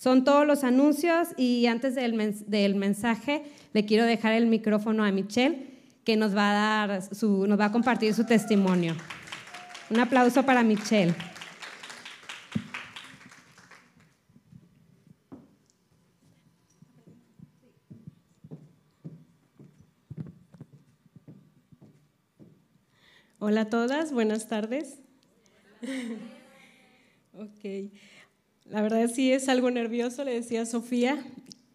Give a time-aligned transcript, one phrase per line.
[0.00, 2.14] Son todos los anuncios y antes del,
[2.74, 3.42] mensaje
[3.74, 7.66] le quiero dejar el micrófono a Michelle que nos va a, dar su, nos va
[7.66, 8.96] a compartir su testimonio.
[9.90, 11.14] Un aplauso para Michelle.
[23.38, 24.98] Hola a todas, buenas tardes.
[27.34, 27.90] ok.
[28.70, 31.24] La verdad sí es algo nervioso, le decía Sofía,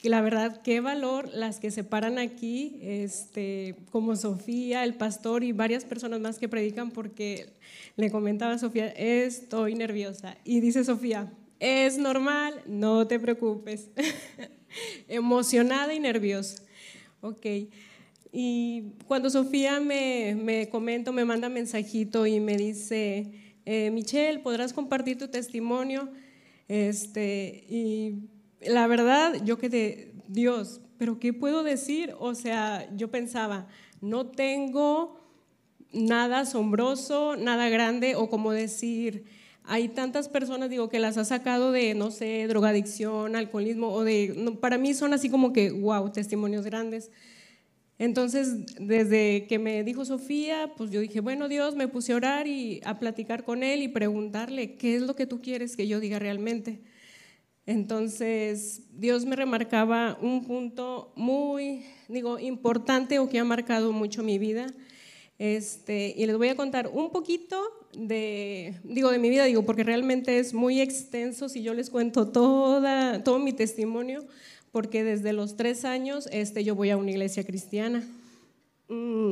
[0.09, 5.51] la verdad qué valor las que se paran aquí, este, como Sofía, el pastor y
[5.51, 7.47] varias personas más que predican, porque
[7.95, 10.37] le comentaba Sofía, estoy nerviosa.
[10.43, 13.89] Y dice Sofía, es normal, no te preocupes.
[15.07, 16.61] Emocionada y nerviosa.
[17.21, 17.45] Ok.
[18.31, 23.31] Y cuando Sofía me, me comenta, me manda mensajito y me dice,
[23.65, 26.09] eh, Michelle, ¿podrás compartir tu testimonio?
[26.67, 28.29] Este, y
[28.61, 32.15] la verdad, yo quedé, Dios, pero ¿qué puedo decir?
[32.19, 33.67] O sea, yo pensaba,
[34.01, 35.19] no tengo
[35.91, 39.25] nada asombroso, nada grande, o como decir,
[39.63, 44.57] hay tantas personas, digo, que las ha sacado de, no sé, drogadicción, alcoholismo, o de,
[44.59, 47.11] para mí son así como que, wow, testimonios grandes.
[47.97, 52.45] Entonces, desde que me dijo Sofía, pues yo dije, bueno, Dios, me puse a orar
[52.45, 56.01] y a platicar con él y preguntarle, ¿qué es lo que tú quieres que yo
[56.01, 56.81] diga realmente?
[57.65, 64.37] Entonces, Dios me remarcaba un punto muy, digo, importante o que ha marcado mucho mi
[64.37, 64.67] vida.
[65.39, 67.61] Este, y les voy a contar un poquito
[67.97, 72.27] de, digo, de mi vida, digo, porque realmente es muy extenso si yo les cuento
[72.27, 74.25] toda, todo mi testimonio
[74.75, 78.03] porque desde los tres años este, yo voy a una iglesia cristiana.
[78.89, 79.29] Mm,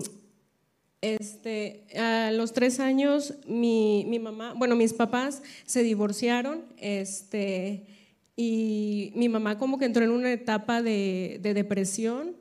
[1.01, 7.83] este, a los tres años mi, mi, mamá, bueno, mis papás se divorciaron este,
[8.37, 12.37] y mi mamá como que entró en una etapa de, de depresión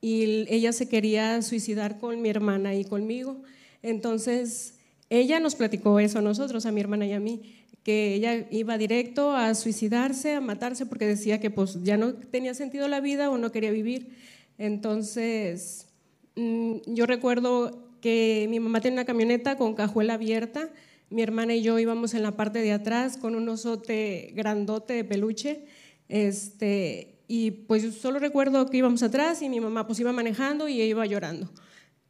[0.00, 3.36] y ella se quería suicidar con mi hermana y conmigo.
[3.80, 4.74] Entonces,
[5.08, 8.76] ella nos platicó eso a nosotros, a mi hermana y a mí que ella iba
[8.78, 13.30] directo a suicidarse, a matarse, porque decía que pues ya no tenía sentido la vida
[13.30, 14.16] o no quería vivir.
[14.58, 15.88] Entonces,
[16.36, 20.70] mm, yo recuerdo que mi mamá tenía una camioneta con cajuela abierta,
[21.08, 25.04] mi hermana y yo íbamos en la parte de atrás con un osote grandote de
[25.04, 25.64] peluche,
[26.08, 30.68] este, y pues yo solo recuerdo que íbamos atrás y mi mamá pues iba manejando
[30.68, 31.50] y iba llorando.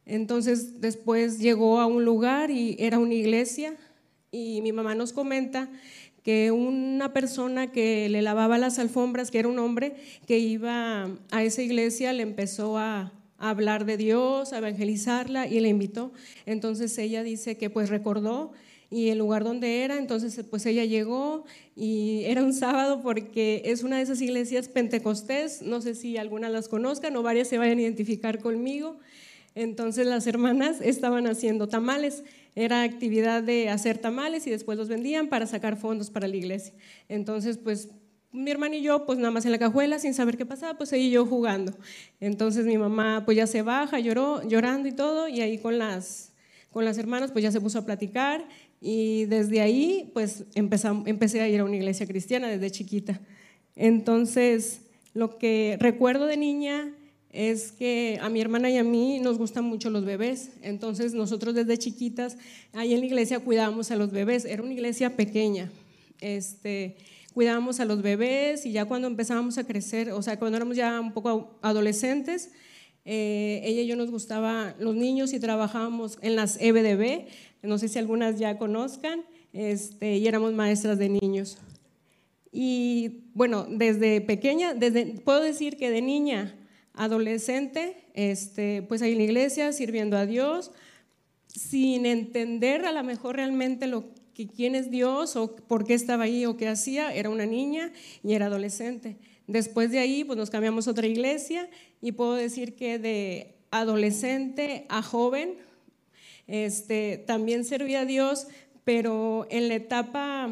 [0.05, 3.77] Entonces después llegó a un lugar y era una iglesia,
[4.31, 5.69] y mi mamá nos comenta
[6.23, 9.95] que una persona que le lavaba las alfombras, que era un hombre
[10.27, 13.11] que iba a esa iglesia, le empezó a,
[13.43, 16.11] hablar de Dios, a evangelizarla y le invitó.
[16.45, 18.51] Entonces ella dice que pues recordó
[18.91, 23.81] y el lugar donde era, entonces pues ella llegó y era un sábado porque es
[23.81, 27.79] una de esas iglesias pentecostés, no sé si algunas las conozcan o varias se vayan
[27.79, 28.99] a identificar conmigo.
[29.55, 32.23] Entonces las hermanas estaban haciendo tamales
[32.55, 36.73] era actividad de hacer tamales y después los vendían para sacar fondos para la iglesia.
[37.07, 37.89] Entonces, pues
[38.31, 40.93] mi hermana y yo, pues nada más en la cajuela, sin saber qué pasaba, pues
[40.93, 41.73] ahí yo jugando.
[42.19, 46.33] Entonces mi mamá, pues ya se baja, lloró, llorando y todo, y ahí con las,
[46.71, 48.47] con las hermanas, pues ya se puso a platicar,
[48.79, 53.19] y desde ahí, pues empecé a ir a una iglesia cristiana desde chiquita.
[53.75, 54.81] Entonces,
[55.13, 56.93] lo que recuerdo de niña
[57.31, 60.51] es que a mi hermana y a mí nos gustan mucho los bebés.
[60.61, 62.37] Entonces nosotros desde chiquitas
[62.73, 64.45] ahí en la iglesia cuidábamos a los bebés.
[64.45, 65.71] Era una iglesia pequeña.
[66.19, 66.97] Este,
[67.33, 70.99] cuidábamos a los bebés y ya cuando empezábamos a crecer, o sea, cuando éramos ya
[70.99, 72.51] un poco adolescentes,
[73.05, 77.27] eh, ella y yo nos gustaba los niños y trabajábamos en las EBDB.
[77.63, 79.23] No sé si algunas ya conozcan.
[79.53, 81.57] Este, y éramos maestras de niños.
[82.51, 86.55] Y bueno, desde pequeña, desde, puedo decir que de niña
[86.93, 90.71] adolescente, este, pues ahí en la iglesia sirviendo a Dios,
[91.47, 96.23] sin entender a lo mejor realmente lo que quién es Dios o por qué estaba
[96.23, 97.91] ahí o qué hacía, era una niña
[98.23, 99.17] y era adolescente.
[99.47, 101.69] Después de ahí, pues nos cambiamos a otra iglesia
[102.01, 105.55] y puedo decir que de adolescente a joven,
[106.47, 108.47] este, también servía a Dios,
[108.83, 110.49] pero en la etapa,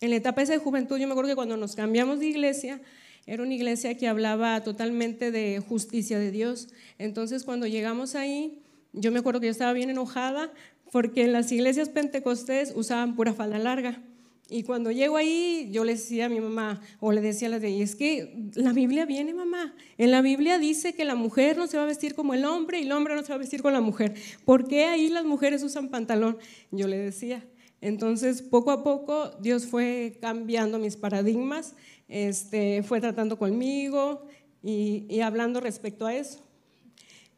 [0.00, 2.80] en la etapa esa de juventud, yo me acuerdo que cuando nos cambiamos de iglesia,
[3.28, 6.68] era una iglesia que hablaba totalmente de justicia de Dios.
[6.96, 8.58] Entonces cuando llegamos ahí,
[8.94, 10.50] yo me acuerdo que yo estaba bien enojada
[10.90, 14.02] porque en las iglesias pentecostés usaban pura falda larga.
[14.48, 17.58] Y cuando llego ahí, yo le decía a mi mamá, o le decía a la
[17.58, 19.74] de es que la Biblia viene, mamá.
[19.98, 22.80] En la Biblia dice que la mujer no se va a vestir como el hombre
[22.80, 24.14] y el hombre no se va a vestir con la mujer.
[24.46, 26.38] ¿Por qué ahí las mujeres usan pantalón?
[26.70, 27.44] Yo le decía.
[27.82, 31.74] Entonces, poco a poco, Dios fue cambiando mis paradigmas,
[32.08, 34.22] este, fue tratando conmigo
[34.62, 36.40] y, hablando respecto a eso.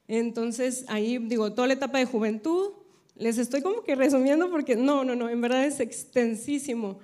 [0.08, 2.70] Entonces, ahí digo, toda la etapa de juventud,
[3.16, 6.98] les estoy como que resumiendo porque no, no, no, en verdad es extensísimo.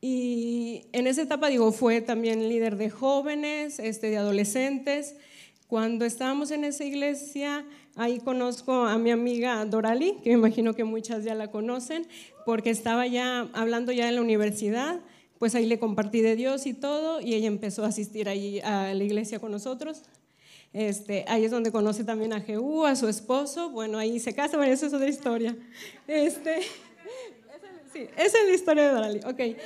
[0.00, 5.16] Y en esa etapa, digo, fue también líder de jóvenes, este, de adolescentes.
[5.66, 7.66] Cuando estábamos en esa iglesia,
[7.96, 12.06] ahí conozco a mi amiga Dorali, que me imagino que muchas ya la conocen,
[12.46, 15.00] porque estaba ya hablando ya en la universidad,
[15.38, 18.92] pues ahí le compartí de Dios y todo, y ella empezó a asistir ahí a
[18.94, 20.02] la iglesia con nosotros.
[20.72, 23.70] Este, ahí es donde conoce también a Jehú, a su esposo.
[23.70, 25.56] Bueno, ahí se casa, bueno, eso es otra historia.
[26.06, 26.62] Este,
[27.92, 29.20] sí, esa es la historia de Dorali.
[29.26, 29.56] Ok.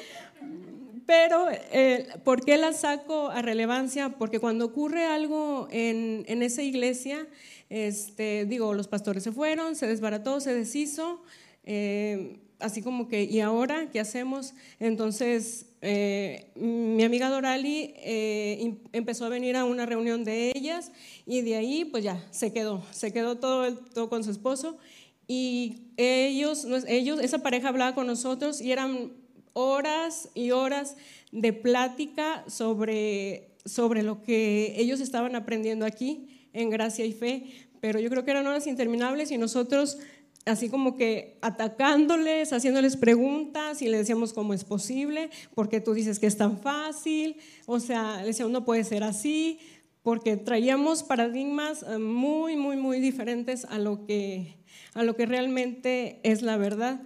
[1.05, 4.11] Pero, eh, ¿por qué la saco a relevancia?
[4.11, 7.27] Porque cuando ocurre algo en, en esa iglesia,
[7.69, 11.23] este, digo, los pastores se fueron, se desbarató, se deshizo,
[11.65, 14.55] eh, así como que, ¿y ahora qué hacemos?
[14.81, 20.93] Entonces, eh, mi amiga Dorali eh, empezó a venir a una reunión de ellas
[21.27, 24.79] y de ahí, pues ya, se quedó, se quedó todo, todo con su esposo.
[25.27, 29.13] Y ellos, ellos, esa pareja hablaba con nosotros y eran
[29.53, 30.97] horas y horas
[31.31, 37.45] de plática sobre, sobre lo que ellos estaban aprendiendo aquí en gracia y fe,
[37.81, 39.99] pero yo creo que eran horas interminables y nosotros
[40.45, 46.19] así como que atacándoles, haciéndoles preguntas y le decíamos cómo es posible, porque tú dices
[46.19, 47.37] que es tan fácil,
[47.67, 49.59] o sea, le decíamos no puede ser así,
[50.03, 54.57] porque traíamos paradigmas eh, muy, muy, muy diferentes a lo que,
[54.95, 57.03] a lo que realmente es la verdad.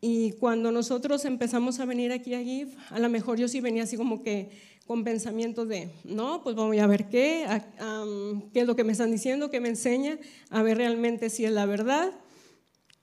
[0.00, 3.82] Y cuando nosotros empezamos a venir aquí a GIF, a lo mejor yo sí venía
[3.82, 4.50] así como que
[4.86, 7.44] con pensamientos de, no, pues vamos a ver qué,
[8.54, 10.18] qué es lo que me están diciendo, qué me enseña,
[10.50, 12.12] a ver realmente si es la verdad.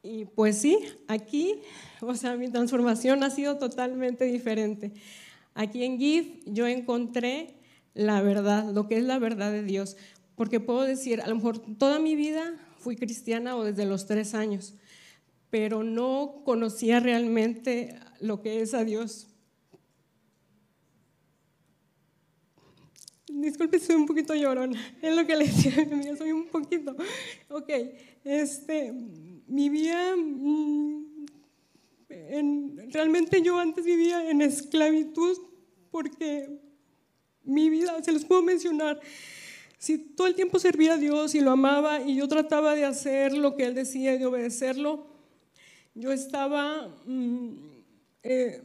[0.06, 1.56] Y pues sí, aquí,
[2.00, 4.94] o sea, mi transformación ha sido totalmente diferente.
[5.56, 7.56] Aquí en GIF yo encontré
[7.96, 9.98] la verdad, lo que es la verdad de Dios,
[10.36, 14.36] porque puedo decir, a lo mejor toda mi vida fui cristiana o desde los tres
[14.36, 14.76] años,
[15.50, 19.28] pero no conocía realmente lo que es a Dios.
[23.28, 24.80] Disculpe, soy un poquito llorona.
[25.02, 25.74] Es lo que le decía,
[26.16, 26.96] soy un poquito.
[27.50, 27.70] Ok,
[28.26, 28.92] este,
[29.48, 31.26] vivía, mm,
[32.10, 35.38] en, realmente yo antes vivía en esclavitud
[35.92, 36.50] porque
[37.44, 39.00] mi vida, se los puedo mencionar,
[39.78, 43.34] si todo el tiempo servía a Dios y lo amaba y yo trataba de hacer
[43.34, 45.06] lo que Él decía y de obedecerlo,
[45.94, 47.50] yo estaba mm,
[48.24, 48.64] eh,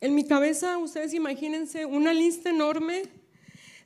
[0.00, 3.02] en mi cabeza, ustedes imagínense, una lista enorme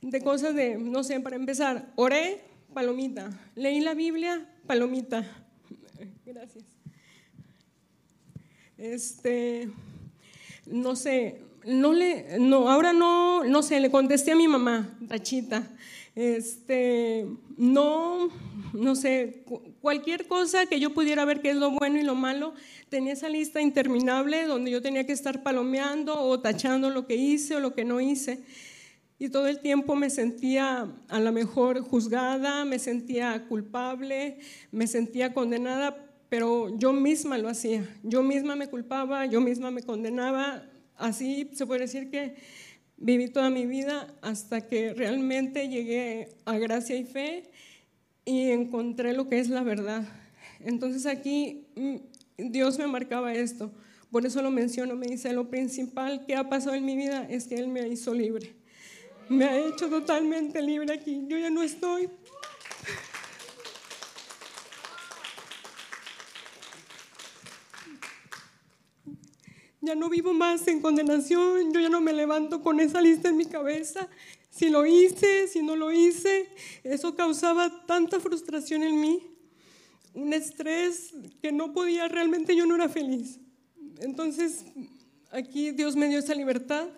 [0.02, 2.42] de cosas de, no sé, para empezar, oré,
[2.74, 5.24] palomita, leí la Biblia, palomita.
[6.24, 6.64] Gracias.
[8.76, 9.70] Este,
[10.66, 15.68] no sé, no le, no, ahora no, no sé, le contesté a mi mamá, Rachita.
[16.14, 17.26] Este,
[17.56, 18.28] no,
[18.74, 19.42] no sé,
[19.80, 22.54] cualquier cosa que yo pudiera ver que es lo bueno y lo malo,
[22.90, 27.56] tenía esa lista interminable donde yo tenía que estar palomeando o tachando lo que hice
[27.56, 28.40] o lo que no hice.
[29.20, 34.38] Y todo el tiempo me sentía a lo mejor juzgada, me sentía culpable,
[34.70, 37.84] me sentía condenada, pero yo misma lo hacía.
[38.04, 40.64] Yo misma me culpaba, yo misma me condenaba.
[40.94, 42.36] Así se puede decir que
[42.96, 47.50] viví toda mi vida hasta que realmente llegué a gracia y fe
[48.24, 50.04] y encontré lo que es la verdad.
[50.60, 53.72] Entonces aquí mm, Dios me marcaba esto.
[54.12, 57.48] Por eso lo menciono, me dice, lo principal que ha pasado en mi vida es
[57.48, 58.57] que Él me hizo libre
[59.28, 61.24] me ha hecho totalmente libre aquí.
[61.26, 62.08] Yo ya no estoy.
[69.80, 73.38] Ya no vivo más en condenación, yo ya no me levanto con esa lista en
[73.38, 74.08] mi cabeza.
[74.50, 76.48] Si lo hice, si no lo hice,
[76.84, 79.22] eso causaba tanta frustración en mí,
[80.14, 83.38] un estrés que no podía, realmente yo no era feliz.
[84.00, 84.64] Entonces,
[85.30, 86.88] aquí Dios me dio esa libertad,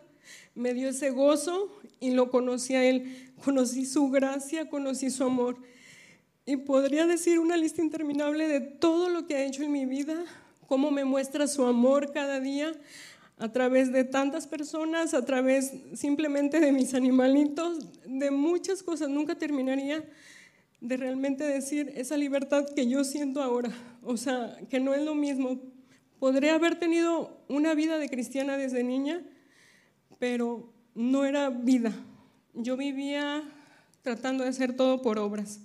[0.54, 3.32] me dio ese gozo y lo conocí a Él.
[3.44, 5.56] Conocí su gracia, conocí su amor.
[6.46, 10.24] Y podría decir una lista interminable de todo lo que ha hecho en mi vida,
[10.66, 12.72] cómo me muestra su amor cada día
[13.38, 19.08] a través de tantas personas, a través simplemente de mis animalitos, de muchas cosas.
[19.08, 20.04] Nunca terminaría
[20.80, 23.70] de realmente decir esa libertad que yo siento ahora.
[24.02, 25.60] O sea, que no es lo mismo.
[26.18, 29.22] Podría haber tenido una vida de cristiana desde niña,
[30.20, 31.92] pero no era vida.
[32.54, 33.42] Yo vivía
[34.02, 35.60] tratando de hacer todo por obras,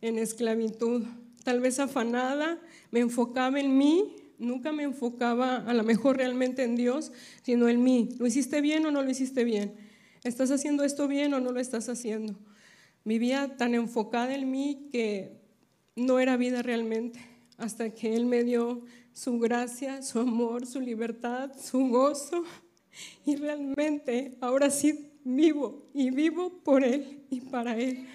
[0.00, 1.04] en esclavitud,
[1.44, 2.58] tal vez afanada,
[2.90, 7.12] me enfocaba en mí, nunca me enfocaba a lo mejor realmente en Dios,
[7.42, 8.08] sino en mí.
[8.18, 9.74] ¿Lo hiciste bien o no lo hiciste bien?
[10.24, 12.34] ¿Estás haciendo esto bien o no lo estás haciendo?
[13.04, 15.38] Vivía tan enfocada en mí que
[15.96, 17.20] no era vida realmente,
[17.56, 22.44] hasta que Él me dio su gracia, su amor, su libertad, su gozo.
[23.24, 28.06] Y realmente ahora sí vivo y vivo por Él y para Él.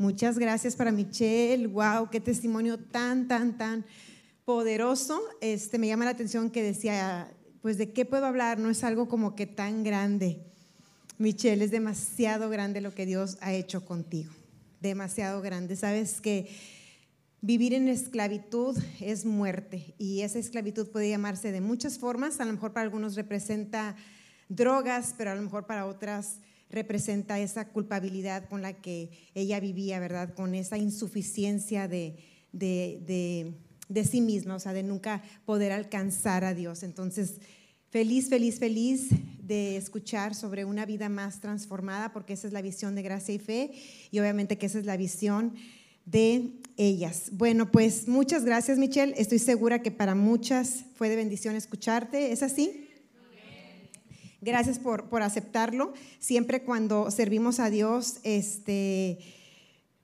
[0.00, 1.66] Muchas gracias para Michelle.
[1.66, 3.84] Wow, qué testimonio tan, tan, tan
[4.44, 5.20] poderoso.
[5.40, 9.08] Este me llama la atención que decía, pues de qué puedo hablar, no es algo
[9.08, 10.38] como que tan grande.
[11.18, 14.30] Michelle, es demasiado grande lo que Dios ha hecho contigo.
[14.80, 15.74] Demasiado grande.
[15.74, 16.48] Sabes que
[17.40, 22.38] vivir en esclavitud es muerte y esa esclavitud puede llamarse de muchas formas.
[22.38, 23.96] A lo mejor para algunos representa
[24.48, 26.36] drogas, pero a lo mejor para otras
[26.70, 30.34] representa esa culpabilidad con la que ella vivía, ¿verdad?
[30.34, 32.16] Con esa insuficiencia de,
[32.52, 33.54] de,
[33.88, 36.82] de, sí misma, o sea, de nunca poder alcanzar a Dios.
[36.82, 37.40] Entonces,
[37.90, 39.08] feliz, feliz, feliz
[39.42, 43.38] de escuchar sobre una vida más transformada, porque esa es la visión de gracia y
[43.38, 43.72] fe,
[44.10, 45.54] y obviamente que esa es la visión
[46.04, 47.30] de ellas.
[47.32, 49.14] Bueno, pues muchas gracias, Michelle.
[49.16, 52.32] Estoy segura que para muchas fue de bendición escucharte.
[52.32, 52.87] ¿Es así?
[54.40, 55.92] Gracias por, por aceptarlo.
[56.20, 59.18] Siempre cuando servimos a Dios, este,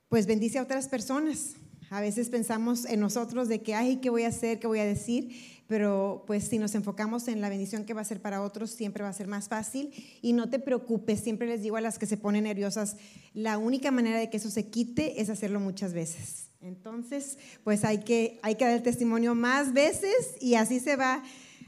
[0.09, 1.55] pues bendice a otras personas.
[1.89, 4.59] A veces pensamos en nosotros de que, ay, ¿qué voy a hacer?
[4.59, 5.33] ¿Qué voy a decir?
[5.67, 9.03] Pero pues si nos enfocamos en la bendición que va a ser para otros, siempre
[9.03, 9.91] va a ser más fácil.
[10.21, 12.97] Y no te preocupes, siempre les digo a las que se ponen nerviosas,
[13.33, 16.49] la única manera de que eso se quite es hacerlo muchas veces.
[16.61, 21.23] Entonces, pues hay que, hay que dar testimonio más veces y así se va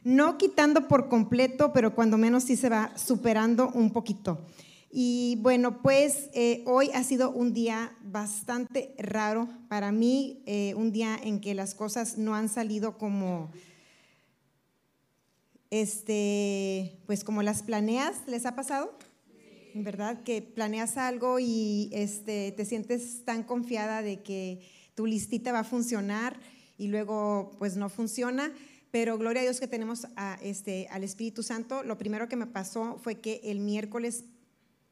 [0.08, 4.40] no quitando por completo, pero cuando menos sí se va superando un poquito.
[4.90, 10.94] Y bueno, pues eh, hoy ha sido un día bastante raro para mí, eh, un
[10.94, 13.52] día en que las cosas no han salido como,
[15.72, 18.98] este, pues como las planeas, ¿les ha pasado?
[19.74, 20.24] ¿Verdad?
[20.24, 24.62] Que planeas algo y este, te sientes tan confiada de que
[24.96, 26.40] tu listita va a funcionar
[26.78, 28.54] y luego pues no funciona.
[29.00, 31.84] Pero gloria a Dios que tenemos a, este, al Espíritu Santo.
[31.84, 34.24] Lo primero que me pasó fue que el miércoles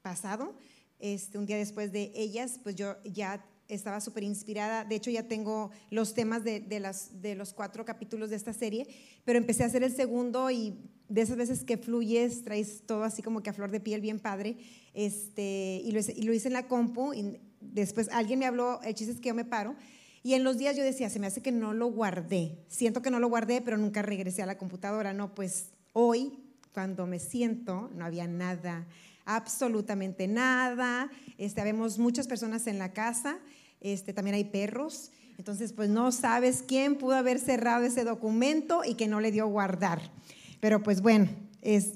[0.04, 0.54] pasado,
[1.00, 4.86] este, un día después de ellas, pues yo ya estaba súper inspirada.
[4.86, 8.54] De hecho, ya tengo los temas de, de, las, de los cuatro capítulos de esta
[8.54, 8.86] serie,
[9.24, 10.78] pero empecé a hacer el segundo y
[11.10, 14.20] de esas veces que fluyes, traes todo así como que a flor de piel, bien
[14.20, 14.56] padre.
[14.94, 18.94] Este, y, lo, y lo hice en la compu y después alguien me habló, el
[18.94, 19.76] chiste es que yo me paro
[20.26, 22.58] y en los días yo decía, se me hace que no lo guardé.
[22.68, 25.14] Siento que no lo guardé, pero nunca regresé a la computadora.
[25.14, 26.40] No, pues hoy,
[26.74, 28.88] cuando me siento, no había nada,
[29.26, 31.12] absolutamente nada.
[31.38, 33.38] Este, vemos muchas personas en la casa,
[33.82, 35.12] este, también hay perros.
[35.38, 39.46] Entonces, pues no sabes quién pudo haber cerrado ese documento y que no le dio
[39.46, 40.12] guardar.
[40.60, 41.30] Pero pues bueno,
[41.62, 41.92] es,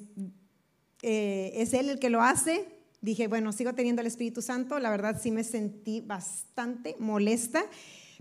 [1.02, 2.68] eh, es él el que lo hace.
[3.02, 4.78] Dije, bueno, sigo teniendo el Espíritu Santo.
[4.78, 7.66] La verdad sí me sentí bastante molesta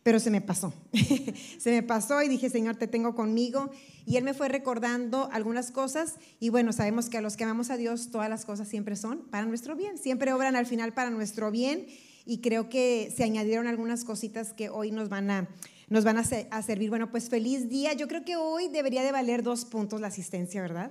[0.09, 0.73] pero se me pasó.
[1.59, 3.71] se me pasó y dije, Señor, te tengo conmigo.
[4.07, 7.69] Y Él me fue recordando algunas cosas y bueno, sabemos que a los que amamos
[7.69, 11.11] a Dios todas las cosas siempre son para nuestro bien, siempre obran al final para
[11.11, 11.89] nuestro bien
[12.25, 15.49] y creo que se añadieron algunas cositas que hoy nos van a,
[15.91, 16.25] nos van a,
[16.63, 16.89] servir.
[16.89, 17.93] Bueno, pues feliz día.
[17.93, 20.91] Yo creo que hoy debería de valer dos puntos la asistencia, ¿verdad?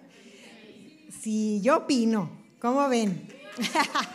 [1.23, 2.29] Sí, yo opino.
[2.59, 3.27] ¿Cómo ven?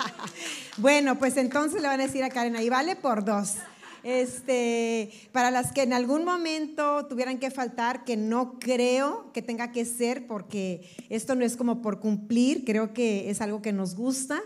[0.76, 3.56] bueno, pues entonces le van a decir a Karen, ahí vale por dos.
[4.04, 9.71] Este, para las que en algún momento tuvieran que faltar, que no creo que tenga
[9.71, 13.94] que ser, porque esto no es como por cumplir, creo que es algo que nos
[13.94, 14.40] gusta.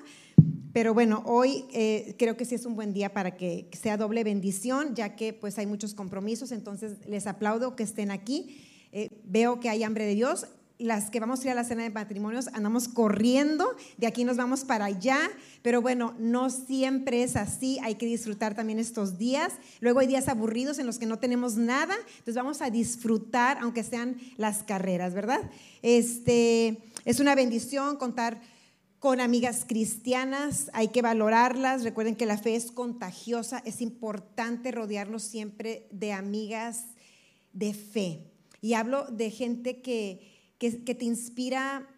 [0.73, 4.25] Pero bueno, hoy eh, creo que sí es un buen día para que sea doble
[4.25, 8.61] bendición, ya que pues hay muchos compromisos, entonces les aplaudo que estén aquí.
[8.93, 10.47] Eh, veo que hay hambre de Dios
[10.79, 14.37] las que vamos a ir a la cena de matrimonios andamos corriendo, de aquí nos
[14.37, 15.19] vamos para allá,
[15.63, 19.55] pero bueno, no siempre es así, hay que disfrutar también estos días.
[19.81, 23.83] Luego hay días aburridos en los que no tenemos nada, entonces vamos a disfrutar aunque
[23.83, 25.41] sean las carreras, ¿verdad?
[25.83, 28.41] Este, es una bendición contar
[28.99, 35.23] con amigas cristianas, hay que valorarlas, recuerden que la fe es contagiosa, es importante rodearnos
[35.23, 36.87] siempre de amigas
[37.53, 38.33] de fe.
[38.61, 41.89] Y hablo de gente que, que, te inspira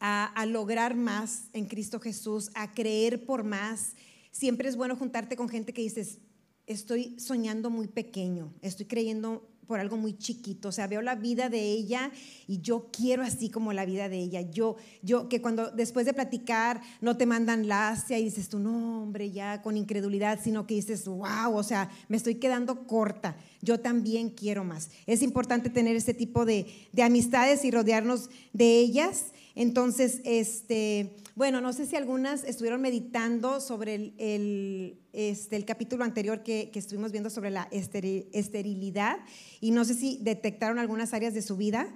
[0.00, 3.94] a, a, lograr más en Cristo Jesús, a creer por más.
[4.30, 6.18] Siempre es bueno juntarte con gente que dices,
[6.66, 11.50] estoy soñando muy pequeño, estoy creyendo por algo muy chiquito, o sea, veo la vida
[11.50, 12.10] de ella
[12.46, 14.40] y yo quiero así como la vida de ella.
[14.40, 19.02] Yo, yo que cuando después de platicar no te mandan lacia y dices tú, no,
[19.02, 23.78] hombre, ya con incredulidad, sino que dices, wow, o sea, me estoy quedando corta, yo
[23.78, 24.88] también quiero más.
[25.06, 29.26] Es importante tener ese tipo de, de amistades y rodearnos de ellas.
[29.58, 36.44] Entonces, este, bueno, no sé si algunas estuvieron meditando sobre el, este, el capítulo anterior
[36.44, 39.18] que, que, estuvimos viendo sobre la esterilidad
[39.60, 41.92] y no sé si detectaron algunas áreas de su vida.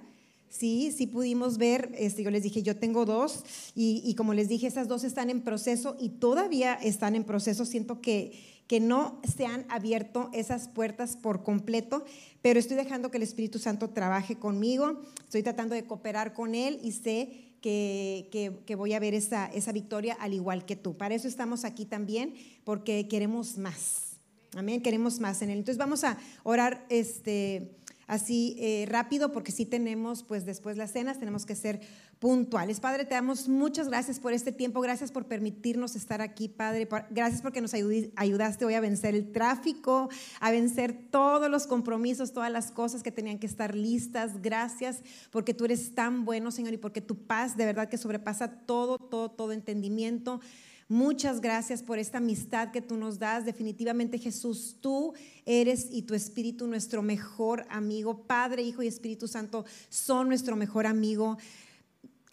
[0.49, 4.49] Sí, sí pudimos ver, este, yo les dije, yo tengo dos y, y, como les
[4.49, 7.63] dije, esas dos están en proceso y todavía están en proceso.
[7.63, 8.33] Siento que,
[8.67, 12.03] que no se han abierto esas puertas por completo,
[12.41, 16.77] pero estoy dejando que el Espíritu Santo trabaje conmigo, estoy tratando de cooperar con Él
[16.83, 20.97] y sé que, voy a ver esa, esa victoria al igual que tú.
[20.97, 24.17] Para eso estamos aquí también, porque queremos más.
[24.55, 25.59] Amén, queremos más en él.
[25.59, 27.71] Entonces vamos a orar este,
[28.05, 31.79] así eh, rápido, porque si tenemos, pues después las cenas, tenemos que ser
[32.23, 32.79] puntuales.
[32.79, 37.41] Padre, te damos muchas gracias por este tiempo, gracias por permitirnos estar aquí, Padre, gracias
[37.41, 40.07] porque nos ayudaste hoy a vencer el tráfico,
[40.39, 44.41] a vencer todos los compromisos, todas las cosas que tenían que estar listas.
[44.41, 45.01] Gracias
[45.31, 48.99] porque tú eres tan bueno, Señor, y porque tu paz de verdad que sobrepasa todo,
[48.99, 50.39] todo, todo entendimiento.
[50.87, 53.43] Muchas gracias por esta amistad que tú nos das.
[53.43, 55.13] Definitivamente Jesús, tú
[55.45, 58.23] eres y tu Espíritu nuestro mejor amigo.
[58.27, 61.37] Padre, Hijo y Espíritu Santo son nuestro mejor amigo.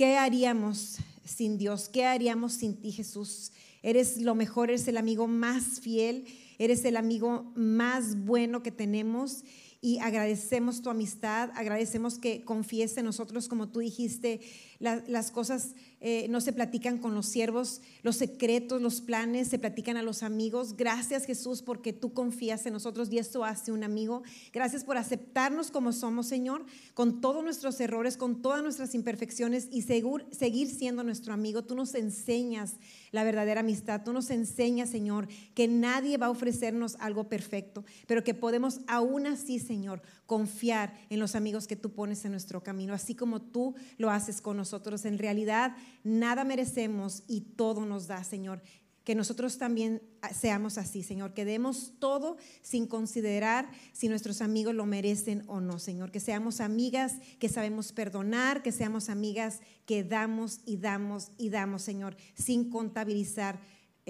[0.00, 1.90] ¿Qué haríamos sin Dios?
[1.90, 3.52] ¿Qué haríamos sin ti, Jesús?
[3.83, 6.25] Eres lo mejor, eres el amigo más fiel,
[6.59, 9.45] eres el amigo más bueno que tenemos
[9.83, 14.40] y agradecemos tu amistad, agradecemos que confíes en nosotros como tú dijiste
[14.78, 19.99] las cosas eh, no se platican con los siervos, los secretos, los planes se platican
[19.99, 20.76] a los amigos.
[20.76, 24.23] Gracias Jesús porque tú confías en nosotros y esto hace un amigo.
[24.52, 29.82] Gracias por aceptarnos como somos, Señor, con todos nuestros errores, con todas nuestras imperfecciones y
[29.82, 31.63] seguir siendo nuestro amigo.
[31.63, 32.76] Tú nos enseñas
[33.13, 34.02] la verdadera amistad.
[34.04, 39.26] Tú nos enseñas, Señor, que nadie va a ofrecernos algo perfecto, pero que podemos aún
[39.26, 43.75] así, Señor, confiar en los amigos que tú pones en nuestro camino, así como tú
[43.99, 45.04] lo haces con nosotros.
[45.04, 48.62] En realidad, nada merecemos y todo nos da, Señor.
[49.02, 50.00] Que nosotros también
[50.32, 55.80] seamos así, Señor, que demos todo sin considerar si nuestros amigos lo merecen o no,
[55.80, 56.12] Señor.
[56.12, 61.82] Que seamos amigas que sabemos perdonar, que seamos amigas que damos y damos y damos,
[61.82, 63.58] Señor, sin contabilizar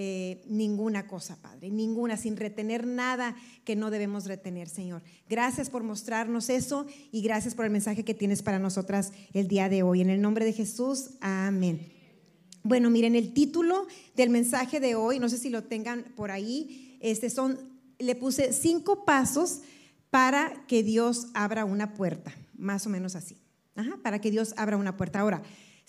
[0.02, 3.36] eh, ninguna cosa, Padre, ninguna, sin retener nada
[3.66, 5.02] que no debemos retener, Señor.
[5.28, 9.68] Gracias por mostrarnos eso y gracias por el mensaje que tienes para nosotras el día
[9.68, 10.00] de hoy.
[10.00, 11.92] En el nombre de Jesús, amén.
[12.62, 13.86] Bueno, miren, el título
[14.16, 17.58] del mensaje de hoy, no sé si lo tengan por ahí, este son,
[17.98, 19.60] le puse cinco pasos
[20.08, 23.36] para que Dios abra una puerta, más o menos así.
[24.02, 25.20] para que Dios abra una puerta.
[25.20, 25.42] Ahora,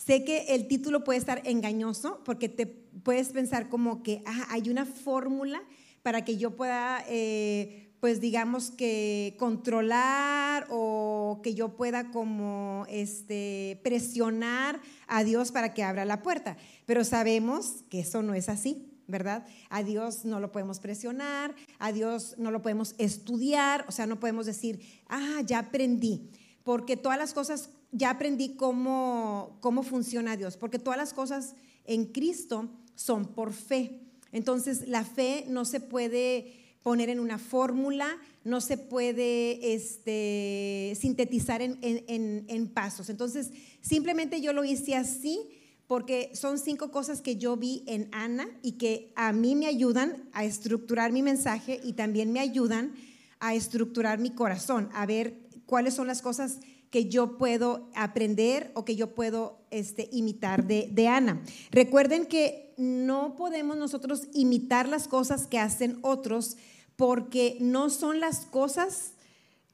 [0.03, 4.67] Sé que el título puede estar engañoso porque te puedes pensar como que ah, hay
[4.69, 5.61] una fórmula
[6.01, 13.79] para que yo pueda, eh, pues digamos que controlar o que yo pueda como este,
[13.83, 16.57] presionar a Dios para que abra la puerta.
[16.87, 18.87] Pero sabemos que eso no es así.
[19.07, 19.45] ¿verdad?
[19.69, 24.21] A Dios no lo podemos presionar, a Dios no lo podemos estudiar, o sea, no
[24.21, 26.29] podemos decir, ah, ya aprendí,
[26.63, 32.05] porque todas las cosas ya aprendí cómo, cómo funciona Dios, porque todas las cosas en
[32.05, 33.99] Cristo son por fe.
[34.31, 41.61] Entonces, la fe no se puede poner en una fórmula, no se puede este, sintetizar
[41.61, 43.09] en, en, pasos.
[43.09, 43.51] Entonces,
[43.81, 45.39] simplemente yo lo hice así
[45.85, 50.29] porque son cinco cosas que yo vi en Ana y que a mí me ayudan
[50.31, 52.93] a estructurar mi mensaje y también me ayudan
[53.39, 56.59] a estructurar mi corazón, a ver cuáles son las cosas
[56.91, 61.41] que yo puedo aprender o que yo puedo este, imitar de, de Ana.
[61.71, 66.57] Recuerden que no podemos nosotros imitar las cosas que hacen otros
[66.97, 69.13] porque no son las cosas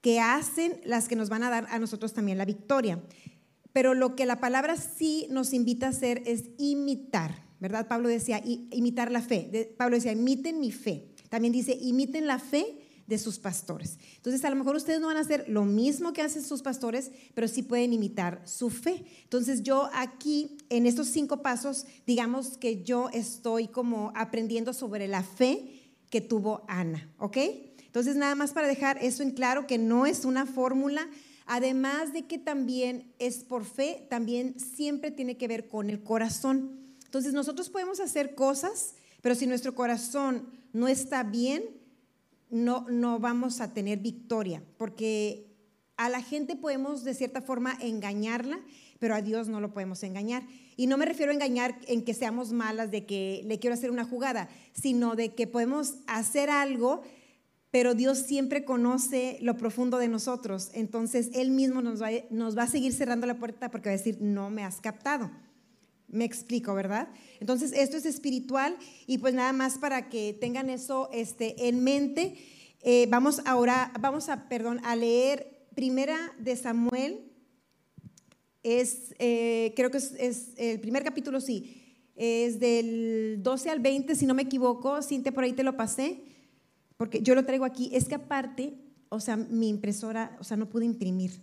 [0.02, 3.02] que hacen las que nos van a dar a nosotros también la victoria.
[3.74, 7.88] Pero lo que la palabra sí nos invita a hacer es imitar, ¿verdad?
[7.88, 9.76] Pablo decía, imitar la fe.
[9.78, 11.10] Pablo decía, imiten mi fe.
[11.30, 13.98] También dice, imiten la fe de sus pastores.
[14.18, 17.12] Entonces, a lo mejor ustedes no van a hacer lo mismo que hacen sus pastores,
[17.34, 19.06] pero sí pueden imitar su fe.
[19.24, 25.24] Entonces, yo aquí, en estos cinco pasos, digamos que yo estoy como aprendiendo sobre la
[25.24, 27.38] fe que tuvo Ana, ¿ok?
[27.86, 31.10] Entonces, nada más para dejar eso en claro, que no es una fórmula,
[31.46, 36.78] además de que también es por fe, también siempre tiene que ver con el corazón.
[37.06, 41.64] Entonces nosotros podemos hacer cosas, pero si nuestro corazón no está bien,
[42.50, 45.48] no, no vamos a tener victoria, porque
[45.98, 48.60] a la gente podemos de cierta forma engañarla,
[49.00, 50.44] pero a Dios no lo podemos engañar.
[50.76, 53.92] Y no me refiero a engañar en que seamos malas, de que le quiero hacer
[53.92, 57.02] una jugada, sino de que podemos hacer algo,
[57.72, 60.70] pero Dios siempre conoce lo profundo de nosotros.
[60.74, 63.98] Entonces Él mismo nos va, nos va a seguir cerrando la puerta porque va a
[63.98, 65.32] decir, no me has captado.
[66.08, 67.10] Me explico, ¿verdad?
[67.42, 72.36] Entonces, esto es espiritual y pues nada más para que tengan eso este, en mente.
[72.82, 77.30] Eh, vamos ahora, vamos a, perdón, a leer primera de Samuel.
[78.64, 81.84] Es, eh, creo que es, el primer capítulo, sí.
[82.16, 85.02] Es del 12 al 20, si no me equivoco.
[85.02, 86.24] Cintia, por ahí te lo pasé,
[86.96, 87.90] porque yo lo traigo aquí.
[87.94, 88.74] Es que aparte,
[89.10, 91.42] o sea, mi impresora, o sea, no pude imprimir.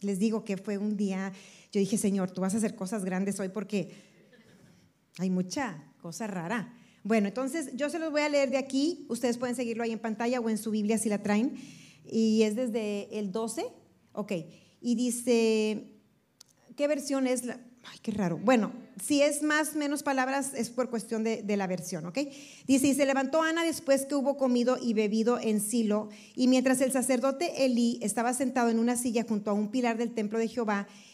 [0.00, 1.32] Les digo que fue un día
[1.72, 3.92] yo dije, Señor, tú vas a hacer cosas grandes hoy porque
[5.18, 6.74] hay mucha cosa rara.
[7.02, 9.06] Bueno, entonces yo se los voy a leer de aquí.
[9.08, 11.56] Ustedes pueden seguirlo ahí en pantalla o en su Biblia si la traen.
[12.04, 13.66] Y es desde el 12.
[14.12, 14.32] Ok.
[14.80, 15.92] Y dice,
[16.76, 17.60] ¿qué versión es la?
[17.92, 18.38] Ay, qué raro.
[18.38, 22.18] Bueno, si es más menos palabras, es por cuestión de, la versión, ¿ok?
[22.66, 26.80] Dice, y se levantó Ana después que hubo comido y bebido en Silo, y mientras
[26.80, 30.48] el sacerdote Elí estaba sentado en una silla junto a un pilar del templo de
[30.48, 30.88] Jehová,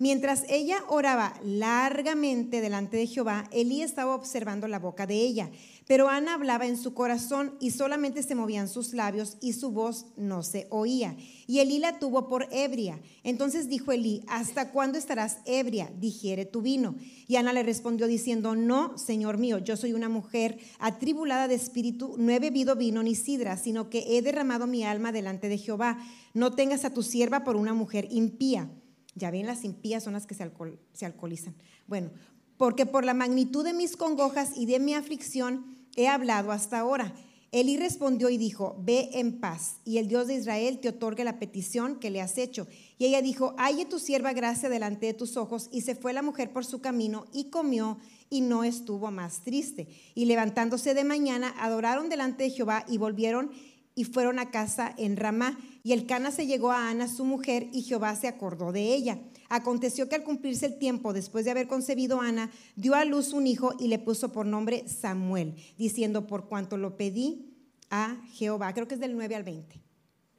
[0.00, 5.50] Mientras ella oraba largamente delante de Jehová, Elí estaba observando la boca de ella.
[5.86, 10.06] Pero Ana hablaba en su corazón y solamente se movían sus labios y su voz
[10.16, 11.18] no se oía.
[11.46, 12.98] Y Elí la tuvo por ebria.
[13.24, 15.92] Entonces dijo Elí, ¿hasta cuándo estarás ebria?
[15.98, 16.94] Digiere tu vino.
[17.28, 22.14] Y Ana le respondió diciendo, no, Señor mío, yo soy una mujer atribulada de espíritu,
[22.16, 25.98] no he bebido vino ni sidra, sino que he derramado mi alma delante de Jehová.
[26.32, 28.70] No tengas a tu sierva por una mujer impía.
[29.14, 30.50] Ya ven, las impías son las que se,
[30.92, 31.54] se alcoholizan.
[31.86, 32.10] Bueno,
[32.56, 35.64] porque por la magnitud de mis congojas y de mi aflicción,
[35.96, 37.14] he hablado hasta ahora.
[37.52, 41.40] Elí respondió y dijo, ve en paz, y el Dios de Israel te otorgue la
[41.40, 42.68] petición que le has hecho.
[42.96, 45.68] Y ella dijo, halle tu sierva gracia delante de tus ojos.
[45.72, 49.88] Y se fue la mujer por su camino y comió y no estuvo más triste.
[50.14, 53.50] Y levantándose de mañana, adoraron delante de Jehová y volvieron
[53.96, 55.58] y fueron a casa en Ramá.
[55.82, 59.18] Y el Cana se llegó a Ana, su mujer, y Jehová se acordó de ella.
[59.48, 63.46] Aconteció que al cumplirse el tiempo, después de haber concebido Ana, dio a luz un
[63.46, 67.50] hijo y le puso por nombre Samuel, diciendo, por cuanto lo pedí
[67.90, 68.72] a Jehová.
[68.74, 69.80] Creo que es del 9 al 20.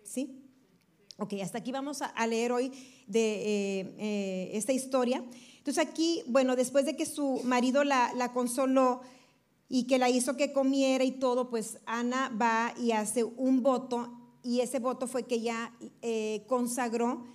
[0.04, 0.42] ¿Sí?
[1.18, 2.72] Ok, hasta aquí vamos a, leer hoy
[3.06, 3.34] de
[3.82, 5.24] eh, eh, esta historia.
[5.58, 9.02] Entonces aquí, bueno, después de que su marido la, consoló
[9.70, 14.21] y que la hizo que comiera y todo, pues Ana va y hace un voto
[14.44, 17.26] y ese voto fue que ella eh, consagró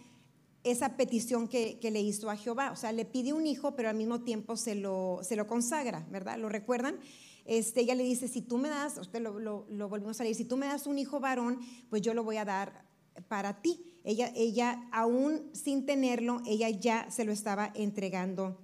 [0.65, 2.73] esa petición que, le hizo a Jehová.
[2.73, 6.39] O sea, le pide un hijo, pero al mismo tiempo se lo, lo consagra, ¿verdad?
[6.39, 6.99] ¿Lo recuerdan?
[7.45, 10.45] Este, ella le dice, si tú me das, usted lo, lo, volvimos a leer, si
[10.45, 12.85] tú me das un hijo varón, pues yo lo voy a dar
[13.29, 13.85] para ti.
[14.03, 18.59] Ella, ella, aún sin tenerlo, ella ya se lo estaba entregando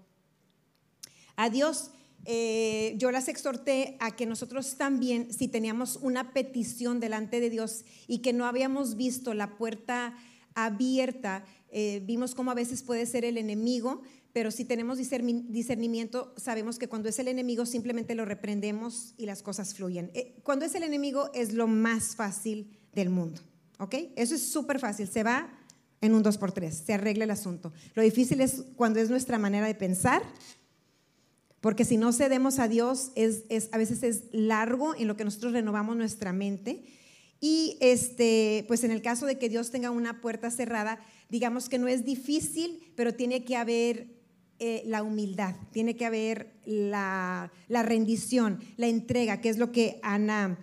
[1.36, 1.92] a Dios.
[2.24, 7.84] Eh, yo las exhorté a que nosotros también, si teníamos una petición delante de Dios
[8.06, 10.16] y que no habíamos visto la puerta
[10.54, 16.78] abierta, eh, vimos cómo a veces puede ser el enemigo, pero si tenemos discernimiento, sabemos
[16.78, 20.10] que cuando es el enemigo simplemente lo reprendemos y las cosas fluyen.
[20.14, 23.40] Eh, cuando es el enemigo es lo más fácil del mundo,
[23.78, 23.94] ¿ok?
[24.16, 25.50] Eso es súper fácil, se va
[26.00, 27.72] en un 2x3, se arregla el asunto.
[27.94, 30.22] Lo difícil es cuando es nuestra manera de pensar,
[31.62, 33.12] porque si no cedemos a Dios,
[33.70, 36.82] a veces es largo en lo que nosotros renovamos nuestra mente.
[37.40, 40.98] Y este, pues en el caso de que Dios tenga una puerta cerrada,
[41.30, 44.08] digamos que no es difícil, pero tiene que haber
[44.58, 50.58] eh, la humildad, tiene que haber la, rendición, la entrega, que es lo que Ana,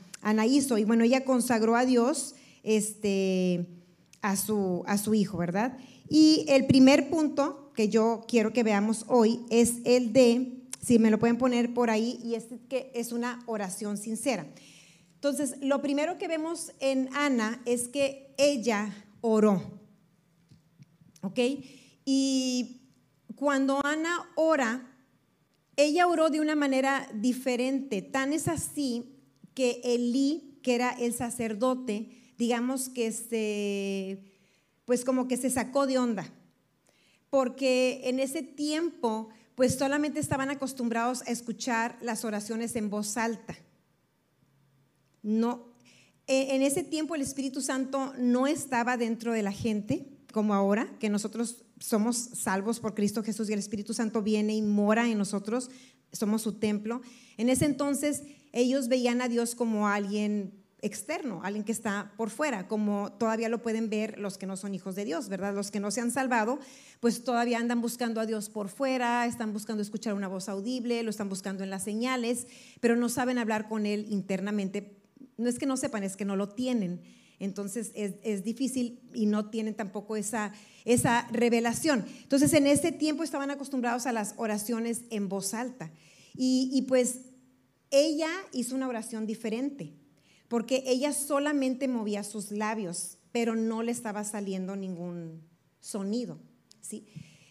[0.45, 0.77] hizo.
[0.77, 3.67] Y bueno, ella consagró a Dios este,
[4.21, 5.77] a su hijo, ¿verdad?
[6.09, 11.11] Y el primer punto que yo quiero que veamos hoy es el de, si me
[11.11, 14.47] lo pueden poner por ahí, y es que es una oración sincera.
[15.15, 19.61] Entonces, lo primero que vemos en Ana es que ella oró.
[21.21, 21.39] ¿Ok?
[22.05, 22.81] Y
[23.35, 24.89] cuando Ana ora,
[25.75, 28.01] ella oró de una manera diferente.
[28.01, 29.15] Tan es así
[29.53, 34.23] que Elí, que era el sacerdote, digamos que se,
[34.85, 36.33] pues como que se sacó de onda,
[37.29, 43.57] porque en ese tiempo, pues solamente estaban acostumbrados a escuchar las oraciones en voz alta.
[45.21, 45.73] No,
[46.27, 50.97] e, en ese tiempo el Espíritu Santo no estaba dentro de la gente como ahora,
[50.97, 55.17] que nosotros somos salvos por Cristo Jesús y el Espíritu Santo viene y mora en
[55.17, 55.69] nosotros,
[56.13, 57.01] somos su templo.
[57.35, 62.67] En ese entonces ellos veían a Dios como alguien externo, alguien que está por fuera,
[62.67, 65.53] como todavía lo pueden ver los que no son hijos de Dios, ¿verdad?
[65.53, 66.59] Los que no se han salvado,
[66.99, 71.09] pues todavía andan buscando a Dios por fuera, están buscando escuchar una voz audible, lo
[71.09, 72.47] están buscando en las señales,
[72.79, 74.97] pero no saben hablar con Él internamente.
[75.37, 77.01] No es que no sepan, es que no lo tienen.
[77.39, 80.51] Entonces es, difícil y no tienen tampoco esa,
[80.83, 82.05] esa revelación.
[82.21, 85.91] Entonces en ese tiempo estaban acostumbrados a las oraciones en voz alta.
[86.35, 87.19] Y, y pues
[87.91, 89.93] ella hizo una oración diferente,
[90.49, 95.47] porque ella solamente movía sus labios, pero no le estaba saliendo ningún
[95.79, 96.39] sonido.
[96.81, 97.07] ¿sí?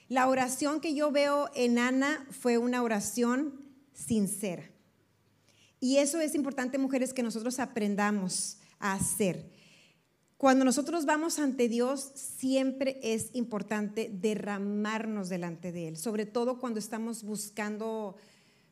[0.08, 3.54] La oración que yo veo en Ana fue una oración
[3.94, 4.64] sincera.
[5.80, 9.48] Y eso es importante, mujeres, que nosotros aprendamos a hacer.
[10.36, 16.78] Cuando nosotros vamos ante Dios, siempre es importante derramarnos delante de Él, sobre todo cuando
[16.78, 18.16] estamos buscando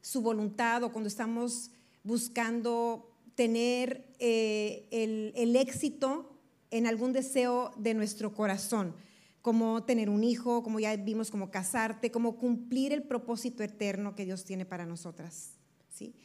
[0.00, 1.70] su voluntad o cuando estamos
[2.04, 4.88] buscando tener eh,
[5.36, 8.96] el, éxito en algún deseo de nuestro corazón,
[9.42, 14.24] como tener un hijo, como ya vimos, como casarte, como cumplir el propósito eterno que
[14.24, 15.52] Dios tiene para nosotras.
[15.88, 16.16] ¿sí?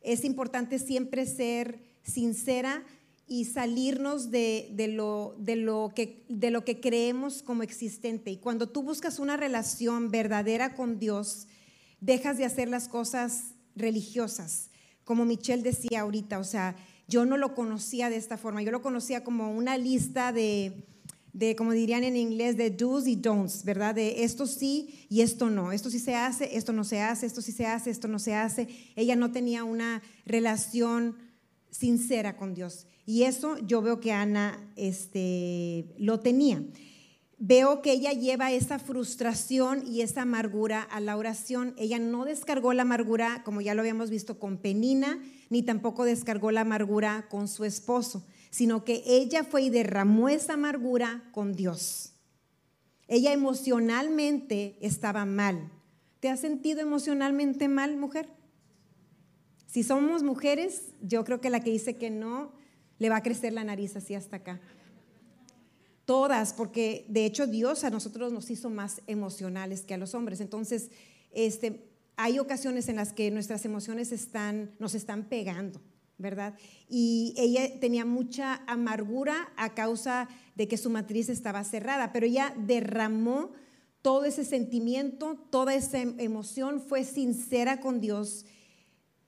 [0.00, 2.84] Es importante siempre ser sincera
[3.28, 8.30] y salirnos de lo que creemos como existente.
[8.30, 11.46] Y cuando tú buscas una relación verdadera con Dios,
[12.00, 14.70] dejas de hacer las cosas religiosas.
[15.04, 18.82] Como Michelle decía ahorita, o sea, yo no lo conocía de esta forma, yo lo
[18.82, 20.84] conocía como una lista de,
[21.34, 23.94] de, como dirían en inglés, de do's y don'ts, ¿verdad?
[23.94, 25.72] De esto sí y esto no.
[25.72, 28.34] Esto sí se hace, esto no se hace, esto sí se hace, esto no se
[28.34, 28.68] hace.
[28.96, 31.16] Ella no tenía una relación
[31.70, 32.86] sincera con Dios.
[33.04, 36.62] Y eso yo veo que Ana este, lo tenía.
[37.38, 41.74] Veo que ella lleva esa frustración y esa amargura a la oración.
[41.76, 46.50] Ella no descargó la amargura, como ya lo habíamos visto, con Penina, ni tampoco descargó
[46.50, 52.12] la amargura con su esposo, sino que ella fue y derramó esa amargura con Dios.
[53.08, 55.70] Ella emocionalmente estaba mal.
[56.20, 58.28] ¿Te has sentido emocionalmente mal, mujer?
[59.66, 62.52] Si somos mujeres, yo creo que la que dice que no,
[62.98, 64.60] le va a crecer la nariz así hasta acá.
[66.04, 70.40] Todas, porque de hecho Dios a nosotros nos hizo más emocionales que a los hombres.
[70.40, 70.90] Entonces,
[71.32, 75.80] este, hay ocasiones en las que nuestras emociones están, nos están pegando,
[76.18, 76.54] ¿verdad?
[76.88, 82.54] Y ella tenía mucha amargura a causa de que su matriz estaba cerrada, pero ella
[82.56, 83.52] derramó
[84.02, 88.44] todo ese sentimiento, toda esa emoción, fue sincera con Dios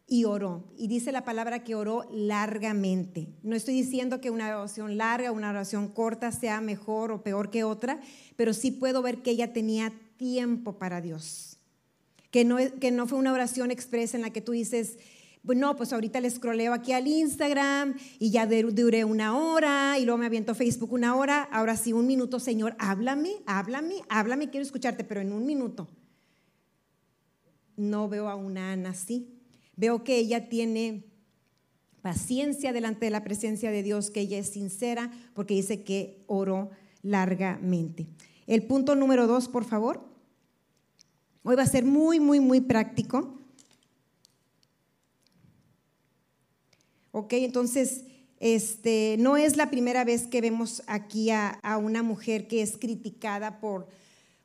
[0.06, 0.64] y oró.
[0.76, 3.28] Y dice la palabra que oró largamente.
[3.42, 7.64] No estoy diciendo que una oración larga, una oración corta sea mejor o peor que
[7.64, 8.00] otra,
[8.36, 11.58] pero sí puedo ver que ella tenía tiempo para Dios.
[12.30, 14.98] Que no, que no fue una oración expresa en la que tú dices,
[15.42, 20.18] bueno, pues ahorita le scrolleo aquí al Instagram y ya duré una hora y luego
[20.18, 21.42] me aviento Facebook una hora.
[21.44, 25.88] Ahora sí, un minuto, Señor, háblame, háblame, háblame, quiero escucharte, pero en un minuto.
[27.76, 29.35] No veo a una Ana así.
[29.76, 31.04] Veo que ella tiene
[32.02, 36.70] paciencia delante de la presencia de Dios, que ella es sincera, porque dice que oró
[37.02, 38.06] largamente.
[38.46, 40.08] El punto número dos, por favor.
[41.42, 43.38] Hoy va a ser muy, muy, muy práctico.
[47.12, 48.04] Ok, entonces,
[48.40, 53.58] este, no es la primera vez que vemos aquí a, una mujer que es criticada
[53.58, 53.88] por,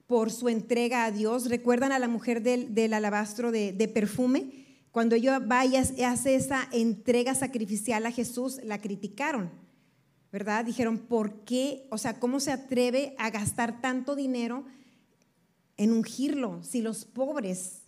[0.08, 1.50] por, su entrega a Dios.
[1.50, 4.62] ¿Recuerdan a la mujer del, alabastro de, de perfume?
[4.92, 9.50] Cuando ella va y hace esa entrega sacrificial a Jesús, la criticaron,
[10.32, 10.66] ¿verdad?
[10.66, 11.88] Dijeron, ¿por qué?
[11.92, 14.66] O sea, ¿cómo se atreve a gastar tanto dinero
[15.78, 17.84] en ungirlo si los pobres,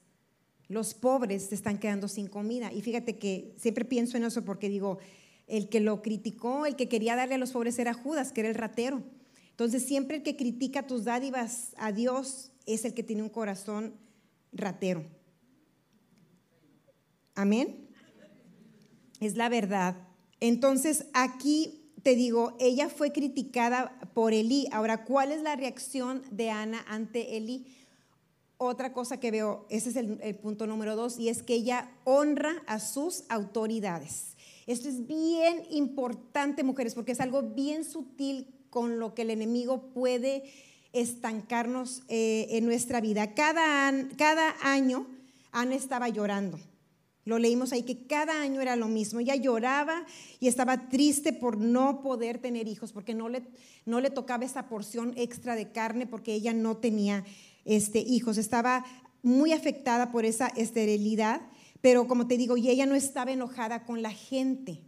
[0.69, 2.71] los pobres se están quedando sin comida?
[2.71, 4.99] Y fíjate que siempre pienso en eso porque digo,
[5.47, 8.49] el que lo criticó, el que quería darle a los pobres era Judas, que era
[8.49, 9.03] el ratero.
[9.49, 13.93] Entonces, siempre el que critica tus dádivas a Dios es el que tiene un corazón
[14.53, 15.05] ratero.
[17.35, 17.87] Amén.
[19.19, 19.95] Es la verdad.
[20.39, 24.67] Entonces aquí te digo, ella fue criticada por Elí.
[24.71, 27.65] Ahora, ¿cuál es la reacción de Ana ante Elí?
[28.67, 32.63] otra cosa que veo, ese es el, punto número dos, y es que ella honra
[32.67, 34.35] a sus autoridades.
[34.67, 39.93] Esto es bien importante, mujeres, porque es algo bien sutil con lo que el enemigo
[39.93, 40.43] puede
[40.93, 43.33] estancarnos eh, en nuestra vida.
[43.33, 45.07] Cada año
[45.51, 46.59] Ana estaba llorando.
[47.25, 49.19] Lo leímos ahí que cada año era lo mismo.
[49.19, 50.05] Ella lloraba
[50.39, 53.43] y estaba triste por no poder tener hijos, porque no le,
[53.85, 57.23] no le tocaba esa porción extra de carne, porque ella no tenía
[57.63, 58.37] este, hijos.
[58.37, 58.83] Estaba
[59.21, 61.41] muy afectada por esa esterilidad,
[61.79, 64.81] pero como te digo, y ella no estaba enojada con la gente.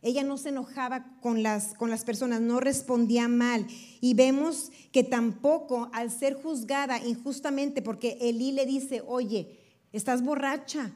[0.00, 3.66] Ella no se enojaba con las, con las personas, no respondía mal.
[4.00, 9.58] Y vemos que tampoco al ser juzgada injustamente, porque Elí le dice, oye,
[9.92, 10.92] estás borracha,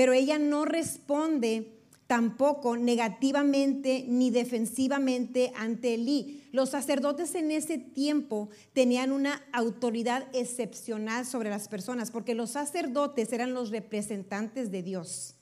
[0.00, 1.74] pero ella no responde
[2.06, 6.48] tampoco negativamente ni defensivamente ante Elí.
[6.52, 13.30] Los sacerdotes en ese tiempo tenían una autoridad excepcional sobre las personas, porque los sacerdotes
[13.34, 15.34] eran los representantes de Dios.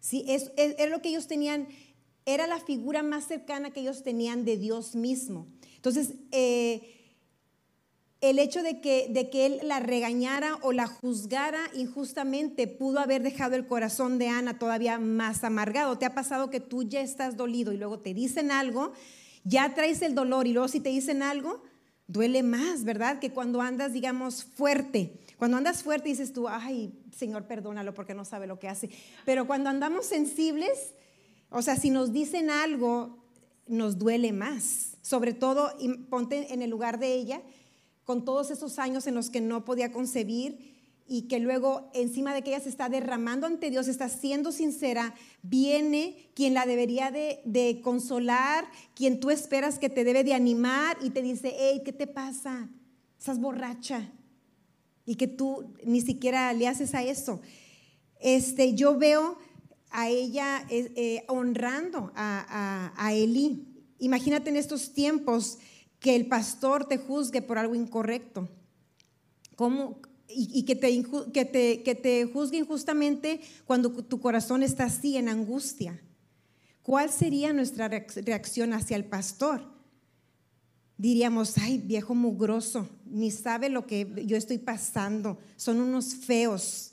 [0.00, 0.50] Sí, es,
[0.88, 1.68] lo que ellos tenían,
[2.24, 5.48] era la figura más cercana que ellos tenían de Dios mismo.
[5.74, 6.95] Entonces, eh,
[8.20, 13.22] el hecho de que, de que él la regañara o la juzgara injustamente pudo haber
[13.22, 15.98] dejado el corazón de Ana todavía más amargado.
[15.98, 18.92] ¿Te ha pasado que tú ya estás dolido y luego te dicen algo,
[19.44, 21.62] ya traes el dolor y luego si te dicen algo,
[22.06, 23.18] duele más, ¿verdad?
[23.18, 25.20] Que cuando andas, digamos, fuerte.
[25.36, 28.88] Cuando andas fuerte dices tú, ay, Señor, perdónalo porque no sabe lo que hace.
[29.26, 30.94] Pero cuando andamos sensibles,
[31.50, 33.18] o sea, si nos dicen algo,
[33.66, 34.96] nos duele más.
[35.02, 35.72] Sobre todo,
[36.08, 37.42] ponte en el lugar de ella
[38.06, 40.74] con todos esos años en los que no podía concebir
[41.08, 45.14] y que luego encima de que ella se está derramando ante Dios, está siendo sincera,
[45.42, 48.64] viene quien la debería de, consolar,
[48.94, 52.68] quien tú esperas que te debe de animar y te dice, hey, ¿qué te pasa?
[53.18, 54.10] Estás borracha.
[55.04, 57.40] Y que tú ni siquiera le haces a eso.
[58.20, 59.36] Este, yo veo
[59.90, 63.66] a ella eh, eh, honrando a, a, a Elí.
[63.98, 65.58] Imagínate en estos tiempos
[66.00, 68.48] que el pastor te juzgue por algo incorrecto.
[69.54, 70.00] ¿Cómo?
[70.28, 75.28] Y, que, te, que, te, que te juzgue injustamente cuando tu corazón está así en
[75.28, 76.00] angustia.
[76.82, 79.62] ¿Cuál sería nuestra reacción hacia el pastor?
[80.98, 86.92] Diríamos, ay, viejo mugroso, ni sabe lo que yo estoy pasando, son unos feos.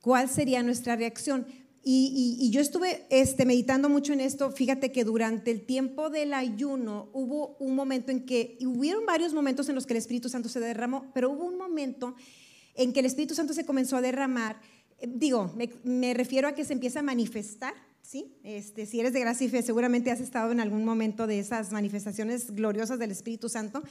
[0.00, 1.46] ¿Cuál sería nuestra reacción?
[1.84, 4.50] Y, yo estuve este, meditando mucho en esto.
[4.50, 9.68] Fíjate que durante el tiempo del ayuno hubo un momento en que, hubieron varios momentos
[9.68, 12.14] en los que el Espíritu Santo se derramó, pero hubo un momento
[12.74, 14.60] en que el Espíritu Santo se comenzó a derramar.
[15.00, 15.52] Eh, digo,
[15.84, 18.36] me, refiero a que se empieza a manifestar, ¿sí?
[18.42, 21.72] Este, si eres de gracia y fe, seguramente has estado en algún momento de esas
[21.72, 23.82] manifestaciones gloriosas del Espíritu Santo.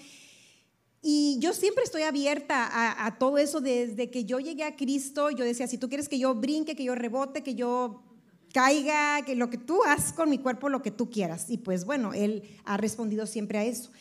[1.01, 5.29] Y yo siempre estoy abierta a, todo eso desde que yo llegué a Cristo.
[5.29, 8.03] Yo decía, si tú quieres que yo brinque, que yo rebote, que yo
[8.51, 11.49] caiga, que lo que tú hagas con mi cuerpo, lo que tú quieras.
[11.49, 13.91] Y pues bueno, Él ha respondido siempre a eso.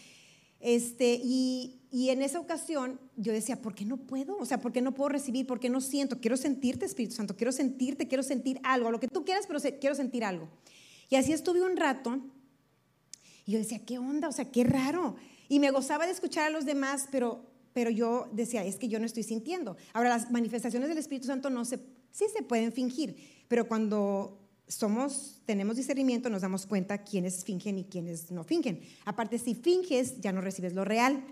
[0.60, 4.36] Este, y, y en esa ocasión yo decía, ¿por qué no puedo?
[4.38, 5.46] O sea, ¿por qué no puedo recibir?
[5.46, 6.20] ¿Por qué no siento?
[6.20, 9.94] Quiero sentirte, Espíritu Santo, quiero sentirte, quiero sentir algo, lo que tú quieras, pero quiero
[9.94, 10.48] sentir algo.
[11.08, 12.20] Y así estuve un rato
[13.46, 14.28] y yo decía, ¿qué onda?
[14.28, 15.16] O sea, qué raro.
[15.48, 18.98] Y me gozaba de escuchar a los demás, pero, pero yo decía, es que yo
[18.98, 19.76] no estoy sintiendo.
[19.92, 21.78] Ahora, las manifestaciones del Espíritu Santo no se,
[22.10, 23.16] sí se pueden fingir,
[23.48, 28.80] pero cuando somos, tenemos discernimiento, nos damos cuenta quiénes fingen y quiénes no fingen.
[29.04, 31.24] Aparte, si finges, ya no recibes lo real.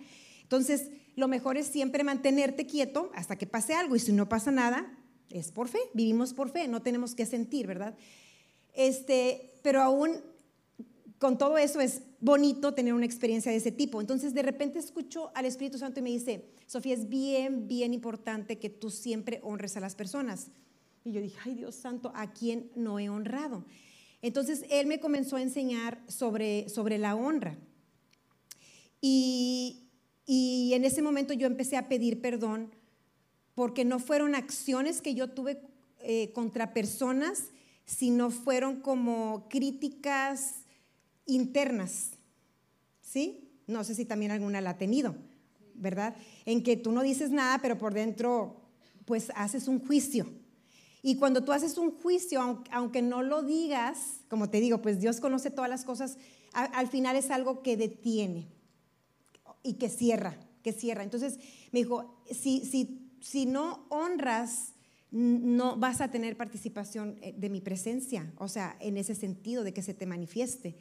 [0.42, 3.96] Entonces, lo mejor es siempre mantenerte quieto hasta que pase algo.
[3.96, 4.96] Y si no pasa nada,
[5.30, 5.78] es por fe.
[5.94, 7.96] Vivimos por fe, no tenemos que sentir, ¿verdad?
[8.74, 10.22] Este, pero aún
[11.24, 14.02] con todo eso es bonito tener una experiencia de ese tipo.
[14.02, 18.58] Entonces de repente escucho al Espíritu Santo y me dice, Sofía, es bien, bien importante
[18.58, 20.48] que tú siempre honres a las personas.
[21.02, 23.64] Y yo dije, ay Dios santo, ¿a quién no he honrado?
[24.20, 27.56] Entonces él me comenzó a enseñar sobre, sobre la honra.
[29.00, 29.88] Y,
[30.26, 32.70] y en ese momento yo empecé a pedir perdón
[33.54, 35.62] porque no fueron acciones que yo tuve
[36.00, 37.44] eh, contra personas,
[37.86, 40.63] sino fueron como críticas
[41.26, 42.10] internas,
[43.00, 43.50] ¿sí?
[43.66, 45.16] No sé si también alguna la ha tenido,
[45.74, 46.16] ¿verdad?
[46.44, 48.60] En que tú no dices nada, pero por dentro,
[49.04, 50.26] pues haces un juicio.
[51.02, 55.20] Y cuando tú haces un juicio, aunque no lo digas, como te digo, pues Dios
[55.20, 56.16] conoce todas las cosas,
[56.52, 58.48] al final es algo que detiene
[59.62, 61.02] y que cierra, que cierra.
[61.02, 61.38] Entonces
[61.72, 64.72] me dijo, si, si, si no honras,
[65.10, 69.72] no vas a tener participación eh, de mi presencia, o sea, en ese sentido de
[69.72, 70.76] que se te manifieste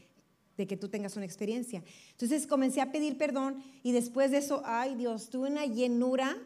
[0.57, 1.83] de que tú tengas una experiencia.
[2.11, 6.37] Entonces comencé a pedir perdón y después de eso, ay Dios, tuve una llenura,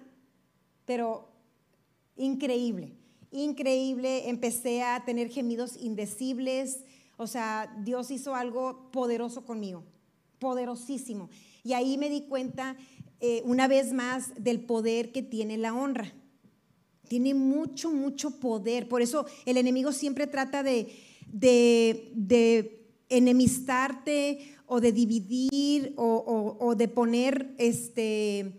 [0.85, 1.29] pero
[2.15, 2.93] increíble,
[3.31, 4.29] increíble.
[4.29, 6.83] Empecé a tener gemidos indecibles,
[7.17, 9.83] o sea, Dios hizo algo poderoso conmigo,
[10.39, 11.29] poderosísimo.
[11.63, 12.77] Y ahí me di cuenta
[13.19, 16.13] eh, una vez más del poder que tiene la honra.
[17.09, 18.87] Tiene mucho, mucho poder.
[18.87, 20.93] Por eso el enemigo siempre trata de,
[21.31, 22.76] de, de
[23.09, 28.51] enemistarte o de dividir o, de poner este,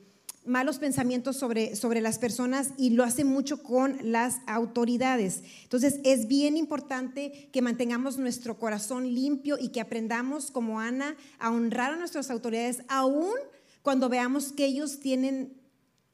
[0.47, 5.43] malos pensamientos sobre, sobre las personas y lo hace mucho con las autoridades.
[5.63, 11.51] Entonces es bien importante que mantengamos nuestro corazón limpio y que aprendamos como Ana a
[11.51, 13.35] honrar a nuestras autoridades aún
[13.83, 15.61] cuando veamos que ellos tienen,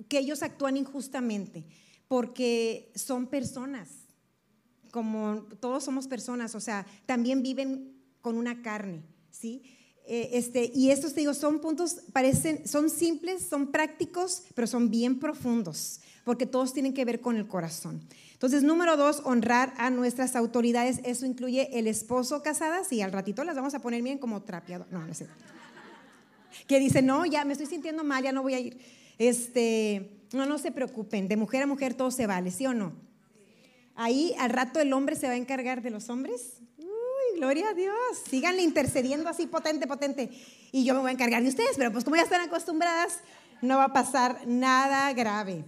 [0.08, 1.64] que ellos actúan injustamente,
[2.08, 3.88] porque son personas,
[4.90, 7.93] como todos somos personas, o sea, también viven
[8.24, 9.62] con una carne, ¿sí?
[10.06, 14.90] Eh, este, y estos, te digo, son puntos, parecen, son simples, son prácticos, pero son
[14.90, 18.00] bien profundos, porque todos tienen que ver con el corazón.
[18.32, 21.00] Entonces, número dos, honrar a nuestras autoridades.
[21.04, 24.86] Eso incluye el esposo casadas y al ratito las vamos a poner bien como trapeado.
[24.90, 25.26] No, no sé.
[26.66, 28.78] Que dice, no, ya me estoy sintiendo mal, ya no voy a ir.
[29.18, 32.94] Este, no, no se preocupen, de mujer a mujer todo se vale, ¿sí o no?
[33.94, 36.62] Ahí al rato el hombre se va a encargar de los hombres
[37.44, 37.94] gloria a Dios.
[38.30, 40.30] Síganle intercediendo así potente, potente.
[40.72, 43.18] Y yo me voy a encargar de ustedes, pero pues como ya están acostumbradas,
[43.60, 45.62] no va a pasar nada grave.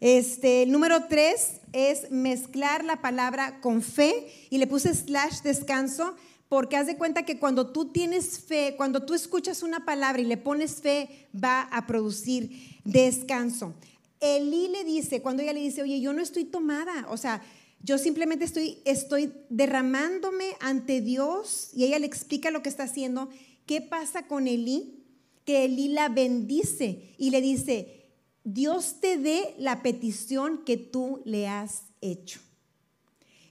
[0.00, 6.14] Este, número tres es mezclar la palabra con fe y le puse slash descanso
[6.48, 10.26] porque haz de cuenta que cuando tú tienes fe, cuando tú escuchas una palabra y
[10.26, 13.74] le pones fe, va a producir descanso.
[14.20, 17.42] Elí le dice, cuando ella le dice, oye, yo no estoy tomada, o sea,
[17.82, 23.30] yo simplemente estoy, estoy derramándome ante Dios y ella le explica lo que está haciendo.
[23.66, 25.04] ¿Qué pasa con Elí?
[25.44, 28.06] Que Elí la bendice y le dice,
[28.44, 32.40] Dios te dé la petición que tú le has hecho.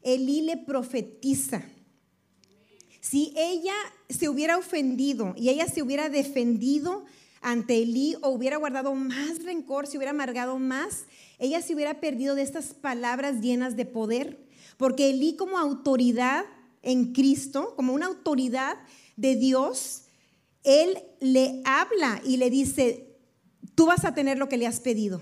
[0.03, 1.63] Elí le profetiza.
[3.01, 3.73] Si ella
[4.09, 7.05] se hubiera ofendido y ella se hubiera defendido
[7.41, 11.05] ante Elí o hubiera guardado más rencor, se hubiera amargado más,
[11.37, 14.39] ella se hubiera perdido de estas palabras llenas de poder,
[14.77, 16.45] porque Elí como autoridad
[16.81, 18.77] en Cristo, como una autoridad
[19.15, 20.03] de Dios,
[20.63, 23.17] él le habla y le dice,
[23.75, 25.21] tú vas a tener lo que le has pedido.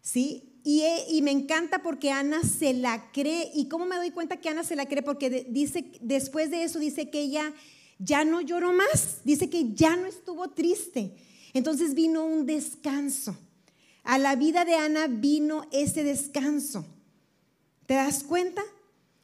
[0.00, 0.60] ¿Sí?
[0.62, 3.50] Y, y, me encanta porque Ana se la cree.
[3.54, 5.02] ¿Y cómo me doy cuenta que Ana se la cree?
[5.02, 7.52] Porque dice, después de eso dice que ella
[7.98, 11.12] ya no lloró más, dice que ya no estuvo triste.
[11.54, 13.36] Entonces vino un descanso.
[14.04, 16.84] A la vida de Ana vino ese descanso.
[17.86, 18.62] ¿Te das cuenta?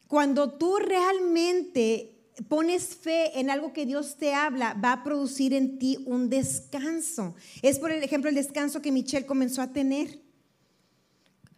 [0.07, 2.13] Cuando tú realmente
[2.47, 7.35] pones fe en algo que Dios te habla, va a producir en ti un descanso.
[7.61, 10.22] Es por ejemplo el descanso que Michelle comenzó a tener.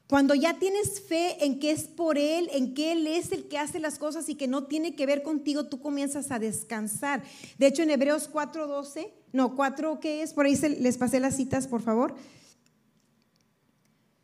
[0.08, 3.58] Cuando ya tienes fe en que es por Él, en que Él es el que
[3.58, 7.24] hace las cosas y que no tiene que ver contigo, tú comienzas a descansar.
[7.58, 10.34] De hecho, en Hebreos 4.12, no, 4, ¿qué es?
[10.34, 12.16] Por ahí les pasé las citas, por favor.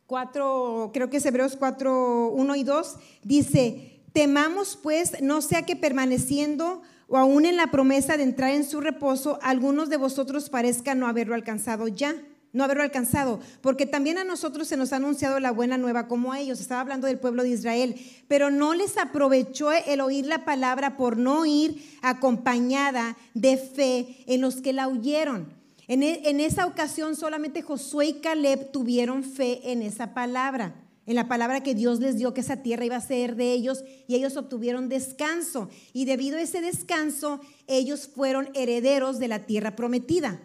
[0.05, 5.75] 4, creo que es Hebreos 4, 1 y 2, dice, temamos pues, no sea que
[5.75, 10.99] permaneciendo o aún en la promesa de entrar en su reposo, algunos de vosotros parezcan
[10.99, 12.15] no haberlo alcanzado ya,
[12.53, 16.33] no haberlo alcanzado, porque también a nosotros se nos ha anunciado la buena nueva como
[16.33, 17.95] a ellos, estaba hablando del pueblo de Israel,
[18.27, 24.41] pero no les aprovechó el oír la palabra por no ir acompañada de fe en
[24.41, 25.61] los que la oyeron.
[25.87, 30.75] E, en, esa ocasión solamente Josué y Caleb tuvieron fe en esa palabra,
[31.05, 33.83] en la palabra que Dios les dio que esa tierra iba a ser de ellos
[34.07, 35.69] y ellos obtuvieron descanso.
[35.91, 40.39] Y debido a ese descanso, ellos fueron herederos de la tierra prometida.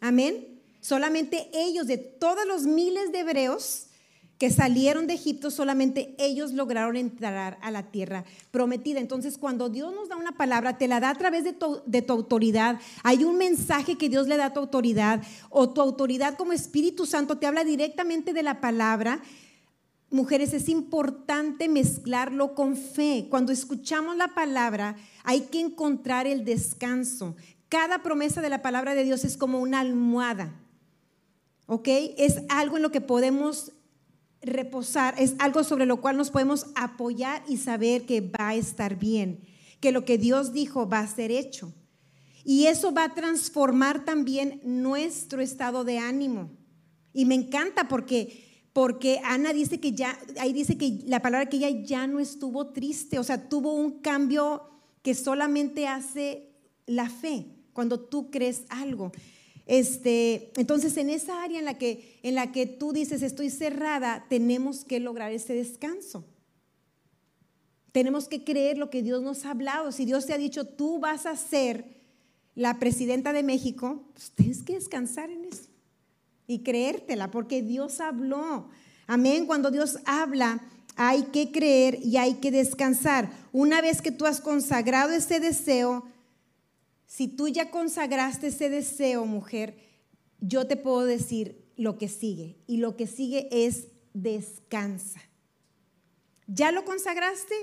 [0.00, 0.57] Amén.
[0.80, 3.88] Solamente ellos, de todos los miles de hebreos,
[4.38, 9.00] que salieron de Egipto, solamente ellos lograron entrar a la tierra prometida.
[9.00, 12.80] Entonces, cuando Dios nos da una palabra, te la da a través de tu, autoridad.
[13.02, 17.04] Hay un mensaje que Dios le da a tu autoridad o tu autoridad como Espíritu
[17.04, 19.20] Santo te habla directamente de la palabra.
[20.10, 23.26] Mujeres, es importante mezclarlo con fe.
[23.28, 27.34] Cuando escuchamos la palabra, hay que encontrar el descanso.
[27.68, 30.54] Cada promesa de la palabra de Dios es como una almohada.
[31.70, 31.86] ¿Ok?
[32.16, 33.72] Es algo en lo que podemos
[34.40, 38.98] reposar, es algo sobre lo cual nos podemos apoyar y saber que va a estar
[38.98, 39.44] bien,
[39.78, 41.74] que lo que Dios dijo va a ser hecho.
[42.42, 46.50] Y eso va a transformar también nuestro estado de ánimo.
[47.12, 51.56] Y me encanta porque porque Ana dice que ya ahí dice que la palabra que
[51.56, 54.70] ella ya no estuvo triste, o sea, tuvo un cambio
[55.02, 56.48] que solamente hace
[56.86, 59.10] la fe, cuando tú crees algo.
[59.68, 64.24] Este, entonces, en esa área en la, que, en la que tú dices, estoy cerrada,
[64.28, 66.24] tenemos que lograr ese descanso.
[67.92, 69.92] Tenemos que creer lo que Dios nos ha hablado.
[69.92, 71.84] Si Dios te ha dicho, tú vas a ser
[72.54, 75.68] la presidenta de México, pues tienes que descansar en eso
[76.46, 78.70] y creértela, porque Dios habló.
[79.06, 79.46] Amén.
[79.46, 80.62] Cuando Dios habla,
[80.96, 83.30] hay que creer y hay que descansar.
[83.52, 86.04] Una vez que tú has consagrado ese deseo,
[87.18, 89.76] si tú ya consagraste ese deseo, mujer,
[90.38, 92.60] yo te puedo decir lo que sigue.
[92.68, 95.20] Y lo que sigue es descansa.
[96.46, 97.56] ¿Ya lo consagraste?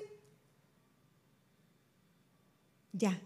[2.91, 3.21] Ya.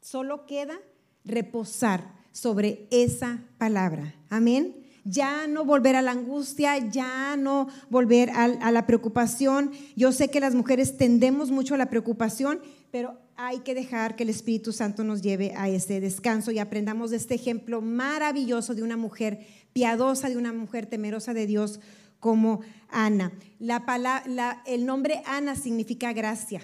[0.00, 0.80] Solo queda
[1.24, 4.16] reposar sobre esa palabra.
[4.30, 4.84] Amén.
[5.04, 9.70] Ya no volver a la angustia, ya no volver a, a, la preocupación.
[9.94, 12.60] Yo sé que las mujeres tendemos mucho a la preocupación,
[12.90, 17.12] pero hay que dejar que el Espíritu Santo nos lleve a ese descanso y aprendamos
[17.12, 21.78] de este ejemplo maravilloso de una mujer piadosa, de una mujer temerosa de Dios
[22.18, 23.32] como Ana.
[23.60, 26.60] La, el nombre Ana significa gracia.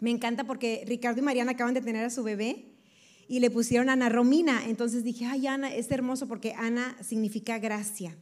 [0.00, 2.66] Me encanta porque Ricardo y Mariana acaban de tener a su bebé
[3.26, 4.66] y le pusieron Ana Romina.
[4.68, 8.16] Entonces dije, ay, Ana, es hermoso porque Ana significa gracia.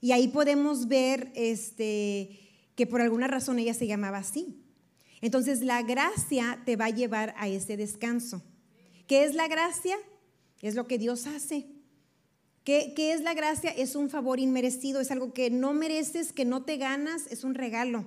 [0.00, 2.30] Y ahí podemos ver este,
[2.74, 4.64] que por alguna razón ella se llamaba así.
[5.20, 8.42] Entonces la gracia te va a llevar a ese descanso.
[9.06, 9.96] ¿Qué es la gracia?
[10.62, 11.66] Es lo que Dios hace.
[12.64, 13.70] ¿Qué, es la gracia?
[13.70, 17.54] Es un favor inmerecido, es algo que no mereces, que no te ganas, es un
[17.54, 18.06] regalo.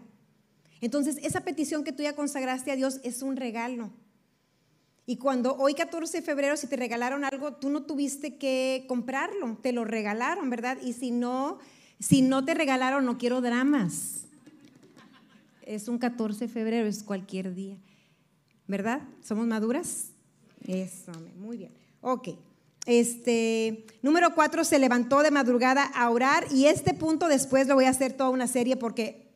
[0.80, 3.92] Entonces esa petición que tú ya consagraste a Dios es un regalo.
[5.06, 9.58] Y cuando hoy 14 de febrero, si te regalaron algo, tú no tuviste que comprarlo,
[9.62, 10.78] te lo regalaron, ¿verdad?
[10.82, 11.60] Y si no,
[12.00, 14.24] si no te regalaron, no quiero dramas
[15.66, 17.78] es un 14 de febrero, es cualquier día.
[18.68, 19.02] ¿Verdad?
[19.22, 20.12] ¿Somos maduras?
[20.66, 21.72] Eso, muy bien.
[22.02, 22.30] Ok.
[22.86, 27.86] Este, número cuatro, se levantó de madrugada a orar y este punto después lo voy
[27.86, 29.32] a hacer toda una serie porque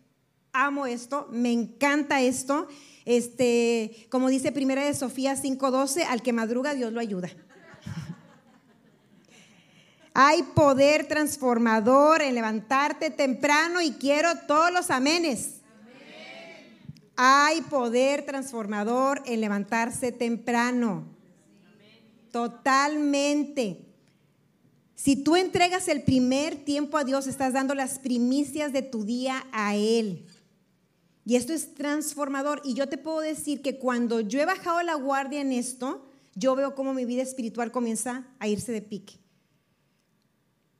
[0.52, 2.68] amo esto, me encanta esto.
[3.06, 7.30] Este, como dice primera de Sofía 5:12, al que madruga Dios lo ayuda.
[10.14, 15.57] Hay poder transformador en levantarte temprano y quiero todos los amenes.
[17.20, 21.04] Hay poder transformador en levantarse temprano.
[22.32, 23.88] Totalmente.
[24.94, 29.48] Si tú entregas el primer tiempo a Dios, estás dando las primicias de tu día
[29.52, 30.28] a Él.
[31.26, 32.62] Y esto es transformador.
[32.64, 36.06] Y yo te puedo decir que cuando yo he bajado la guardia en esto,
[36.36, 39.16] yo veo cómo mi vida espiritual comienza a irse de pique.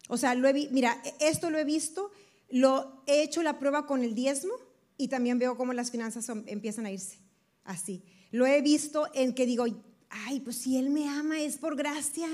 [0.08, 2.12] O sea, lo mira, esto lo he visto,
[2.50, 4.67] lo he hecho la prueba con el diezmo
[4.98, 7.20] y también veo cómo las finanzas empiezan a irse
[7.64, 8.04] así.
[8.32, 9.66] Lo he visto en que digo,
[10.10, 12.28] ay, pues si Él me ama es por gracia.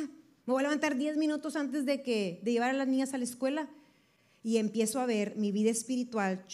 [0.45, 3.17] Me voy a levantar 10 minutos antes de, que, de llevar a las niñas a
[3.17, 3.69] la escuela
[4.43, 6.45] y empiezo a ver mi vida espiritual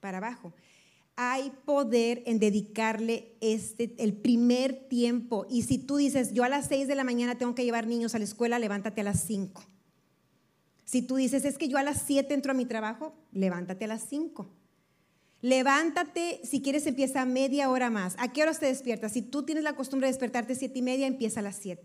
[0.00, 0.52] para abajo.
[1.16, 5.46] Hay poder en dedicarle este, el primer tiempo.
[5.48, 8.14] Y si tú dices, yo a las 6 de la mañana tengo que llevar niños
[8.14, 9.64] a la escuela, levántate a las 5.
[10.94, 13.88] Si tú dices, es que yo a las 7 entro a mi trabajo, levántate a
[13.88, 14.48] las 5.
[15.40, 18.14] Levántate, si quieres empieza media hora más.
[18.16, 19.10] ¿A qué hora te despiertas?
[19.10, 21.82] Si tú tienes la costumbre de despertarte siete y media, empieza a las 7.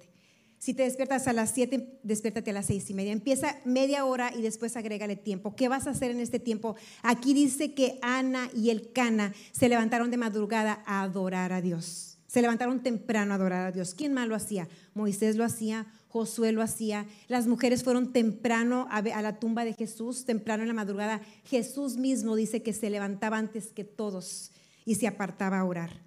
[0.60, 3.12] Si te despiertas a las 7, despiértate a las seis y media.
[3.12, 5.56] Empieza media hora y después agrégale tiempo.
[5.56, 6.76] ¿Qué vas a hacer en este tiempo?
[7.02, 12.20] Aquí dice que Ana y el Cana se levantaron de madrugada a adorar a Dios.
[12.28, 13.96] Se levantaron temprano a adorar a Dios.
[13.96, 14.70] ¿Quién más lo hacía?
[14.94, 20.26] Moisés lo hacía, Josué lo hacía, las mujeres fueron temprano a, la tumba de Jesús,
[20.26, 21.22] temprano en la madrugada.
[21.46, 24.52] Jesús mismo dice que se levantaba antes que todos
[24.86, 26.02] y se apartaba a orar.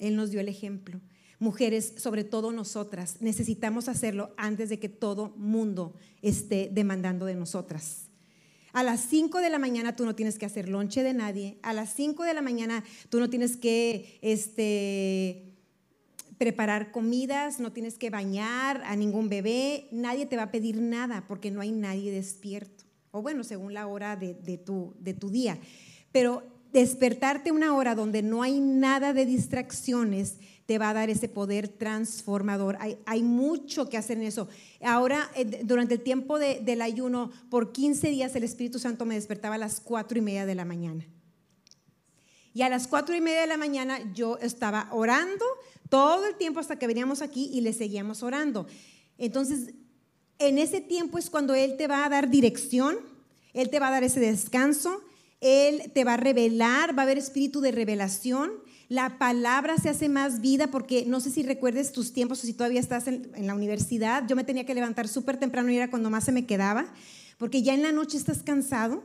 [0.00, 1.00] Él nos dio el ejemplo.
[1.38, 8.08] Mujeres, sobre todo nosotras, necesitamos hacerlo antes de que todo mundo esté demandando de nosotras.
[8.72, 11.58] A las 5 de la mañana tú no tienes que hacer lonche de nadie.
[11.62, 15.47] A las 5 de la mañana tú no tienes que este,
[16.38, 21.24] preparar comidas, no tienes que bañar a ningún bebé, nadie te va a pedir nada
[21.26, 22.84] porque no hay nadie despierto.
[23.10, 25.58] O bueno, según la hora de, tu, de tu día.
[26.12, 30.36] Pero despertarte una hora donde no hay nada de distracciones
[30.66, 32.76] te va a dar ese poder transformador.
[32.80, 34.48] Hay, hay mucho que hacer en eso.
[34.82, 39.54] Ahora, eh, durante el tiempo del ayuno, por 15 días el Espíritu Santo me despertaba
[39.54, 41.06] a las cuatro y media de la mañana.
[42.52, 45.44] Y a las cuatro y media de la mañana yo estaba orando,
[45.88, 48.66] todo el tiempo hasta que veníamos aquí y le seguíamos orando.
[49.16, 49.74] Entonces,
[50.38, 52.96] en ese tiempo es cuando Él te va a dar dirección,
[53.52, 55.02] Él te va a dar ese descanso,
[55.40, 58.52] Él te va a revelar, va a haber espíritu de revelación.
[58.88, 62.54] La palabra se hace más vida porque no sé si recuerdes tus tiempos o si
[62.54, 64.26] todavía estás en, la universidad.
[64.26, 66.86] Yo me tenía que levantar súper temprano y era cuando más se me quedaba,
[67.36, 69.02] porque ya en la noche estás cansado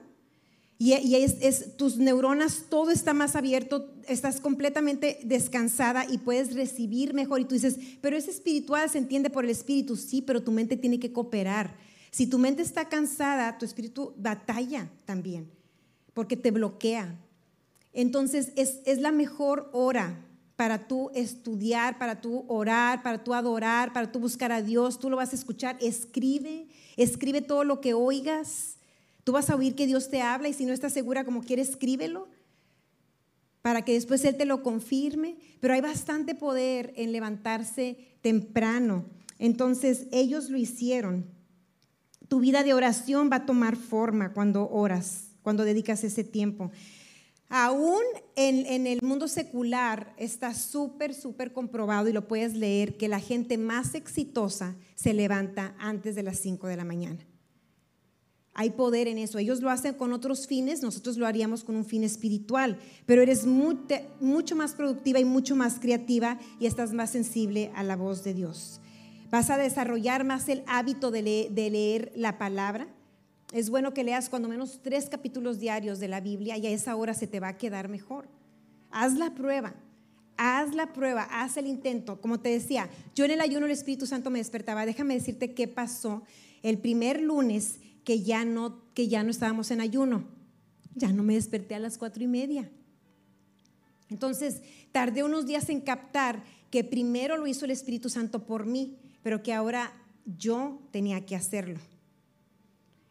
[0.91, 7.39] y, es, tus neuronas, todo está más abierto, estás completamente descansada y puedes recibir mejor.
[7.39, 10.75] Y tú dices, pero es espiritual, se entiende por el espíritu, sí, pero tu mente
[10.75, 11.75] tiene que cooperar.
[12.11, 15.49] Si tu mente está cansada, tu espíritu batalla también,
[16.13, 17.17] porque te bloquea.
[17.93, 20.25] Entonces es, es la mejor hora
[20.57, 24.99] para tú estudiar, para tú orar, para tú adorar, para tú buscar a Dios.
[24.99, 25.77] Tú lo vas a escuchar.
[25.79, 26.67] Escribe,
[26.97, 28.77] escribe todo lo que oigas.
[29.23, 31.69] Tú vas a oír que Dios te habla y si no estás segura como quieres,
[31.69, 32.27] escríbelo
[33.61, 35.37] para que después Él te lo confirme.
[35.59, 39.05] Pero hay bastante poder en levantarse temprano.
[39.39, 41.25] Entonces ellos lo hicieron.
[42.27, 46.71] Tu vida de oración va a tomar forma cuando oras, cuando dedicas ese tiempo.
[47.55, 48.01] Aún
[48.35, 53.57] en, el mundo secular está súper, súper comprobado y lo puedes leer que la gente
[53.59, 57.23] más exitosa se levanta antes de las 5 de la mañana.
[58.53, 59.39] Hay poder en eso.
[59.39, 63.45] Ellos lo hacen con otros fines, nosotros lo haríamos con un fin espiritual, pero eres
[63.45, 68.33] mucho más productiva y mucho más creativa y estás más sensible a la voz de
[68.33, 68.79] Dios.
[69.31, 72.87] Vas a desarrollar más el hábito de leer la palabra
[73.53, 76.95] es bueno que leas cuando menos tres capítulos diarios de la Biblia y a esa
[76.95, 78.27] hora se te va a quedar mejor.
[78.89, 79.75] Haz la prueba,
[80.37, 82.19] haz la prueba, haz el intento.
[82.19, 84.87] Como te decía, yo en el ayuno el Espíritu Santo me despertaba.
[84.87, 86.23] Déjame decirte qué pasó
[86.63, 90.25] el primer lunes que ya no, que ya no estábamos en ayuno.
[90.95, 92.69] Ya no me desperté a las cuatro y media.
[94.09, 98.97] Entonces, tardé unos días en captar que primero lo hizo el Espíritu Santo por mí,
[99.23, 99.93] pero que ahora
[100.25, 101.79] yo tenía que hacerlo.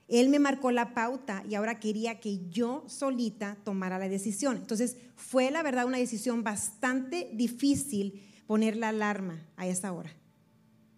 [0.09, 4.59] Él me marcó la pauta y ahora quería que yo solita tomara la decisión.
[4.59, 10.13] Entonces fue la verdad una decisión bastante difícil poner la alarma a esa hora.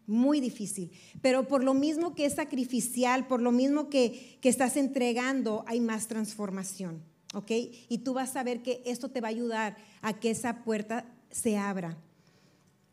[0.07, 0.91] Muy difícil.
[1.23, 6.09] Pero por lo mismo que es sacrificial, por lo mismo que, estás entregando, hay más
[6.09, 7.03] transformación.
[7.35, 7.51] ¿Ok?
[7.89, 11.07] Y tú vas a ver que esto te va a ayudar a que esa puerta
[11.31, 11.99] se abra.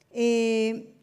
[0.09, 0.95] Eh,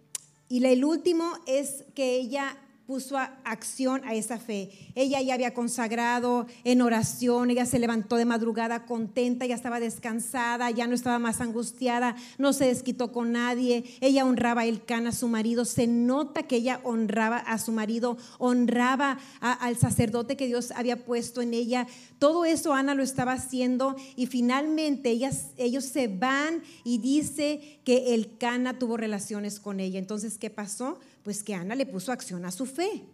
[0.49, 4.70] y el último es que ella puso acción a esa fe.
[4.95, 10.70] Ella ya había consagrado en oración, ella se levantó de madrugada contenta, ya estaba descansada,
[10.70, 15.12] ya no estaba más angustiada, no se desquitó con nadie, ella honraba el can a
[15.12, 20.70] su marido, se nota que ella honraba a su marido, honraba al sacerdote que Dios
[20.70, 21.86] había puesto en ella.
[22.18, 28.14] Todo eso Ana lo estaba haciendo y finalmente ellas, ellos se van y dice que
[28.14, 29.99] el cana tuvo relaciones con ella.
[29.99, 30.99] Entonces, ¿qué pasó?
[31.25, 33.05] Pues que Ana le puso acción a su fe.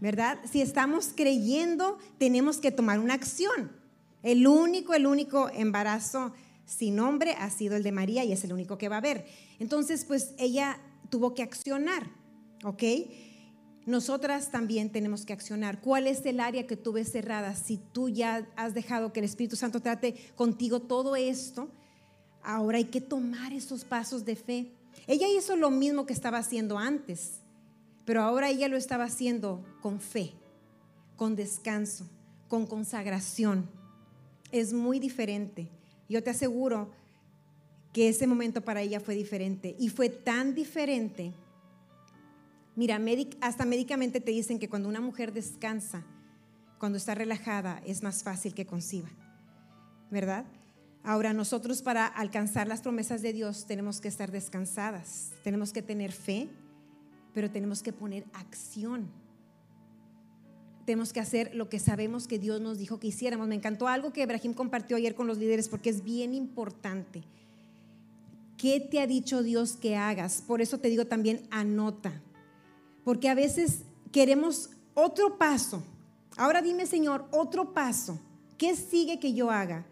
[0.00, 0.38] ¿Verdad?
[0.50, 3.72] Si estamos creyendo, tenemos que tomar una acción.
[4.22, 6.32] El único, el único embarazo
[6.66, 9.26] sin hombre ha sido el de María y es el único que va a haber.
[9.58, 10.78] Entonces, pues ella
[11.08, 12.10] tuvo que accionar,
[12.64, 12.82] ¿ok?
[13.86, 15.80] Nosotras también tenemos que accionar.
[15.80, 17.54] ¿Cuál es el área que tú ves cerrada?
[17.54, 21.70] Si tú ya has dejado que el Espíritu Santo trate contigo todo esto,
[22.42, 24.72] ahora hay que tomar esos pasos de fe.
[25.06, 27.40] Ella hizo lo mismo que estaba haciendo antes,
[28.04, 30.32] pero ahora ella lo estaba haciendo con fe,
[31.16, 32.06] con descanso,
[32.48, 33.68] con consagración.
[34.50, 35.70] Es muy diferente.
[36.08, 36.90] Yo te aseguro
[37.92, 41.32] que ese momento para ella fue diferente y fue tan diferente.
[42.76, 43.00] Mira,
[43.40, 46.04] hasta médicamente te dicen que cuando una mujer descansa,
[46.78, 49.08] cuando está relajada, es más fácil que conciba,
[50.10, 50.44] ¿verdad?
[51.08, 56.12] Ahora nosotros para alcanzar las promesas de Dios tenemos que estar descansadas, tenemos que tener
[56.12, 56.50] fe,
[57.32, 59.08] pero tenemos que poner acción.
[60.84, 63.48] Tenemos que hacer lo que sabemos que Dios nos dijo que hiciéramos.
[63.48, 67.24] Me encantó algo que Ibrahim compartió ayer con los líderes porque es bien importante.
[68.58, 70.42] ¿Qué te ha dicho Dios que hagas?
[70.46, 72.20] Por eso te digo también anota.
[73.02, 73.78] Porque a veces
[74.12, 75.82] queremos otro paso.
[76.36, 78.20] Ahora dime, Señor, otro paso.
[78.58, 79.86] ¿Qué sigue que yo haga?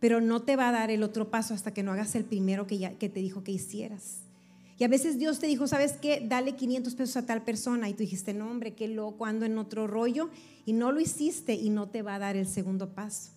[0.00, 2.66] Pero no te va a dar el otro paso hasta que no hagas el primero
[2.66, 4.18] que, ya, te dijo que hicieras.
[4.78, 6.24] Y a veces Dios te dijo, ¿sabes qué?
[6.24, 7.88] Dale 500 pesos a tal persona.
[7.88, 10.30] Y tú dijiste, no, hombre, qué loco, ando en otro rollo.
[10.66, 13.30] Y no lo hiciste y no te va a dar el segundo paso.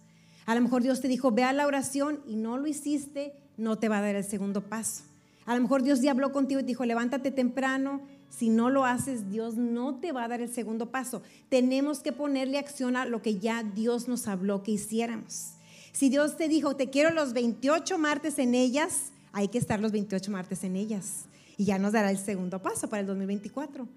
[0.45, 3.80] A lo mejor Dios te dijo, ve a la oración y no lo hiciste, no
[3.80, 5.03] te va a dar el segundo paso.
[5.45, 8.01] A lo mejor Dios ya habló contigo y te dijo, levántate temprano.
[8.30, 11.24] Si no lo haces, Dios no te va a dar el segundo paso.
[11.49, 15.53] Tenemos que ponerle acción a lo que ya Dios nos habló que hiciéramos.
[15.91, 19.91] Si Dios te dijo, te quiero los 28 martes en ellas, hay que estar los
[19.91, 21.25] 28 martes en ellas.
[21.57, 23.87] Y ya nos dará el segundo paso para el 2024.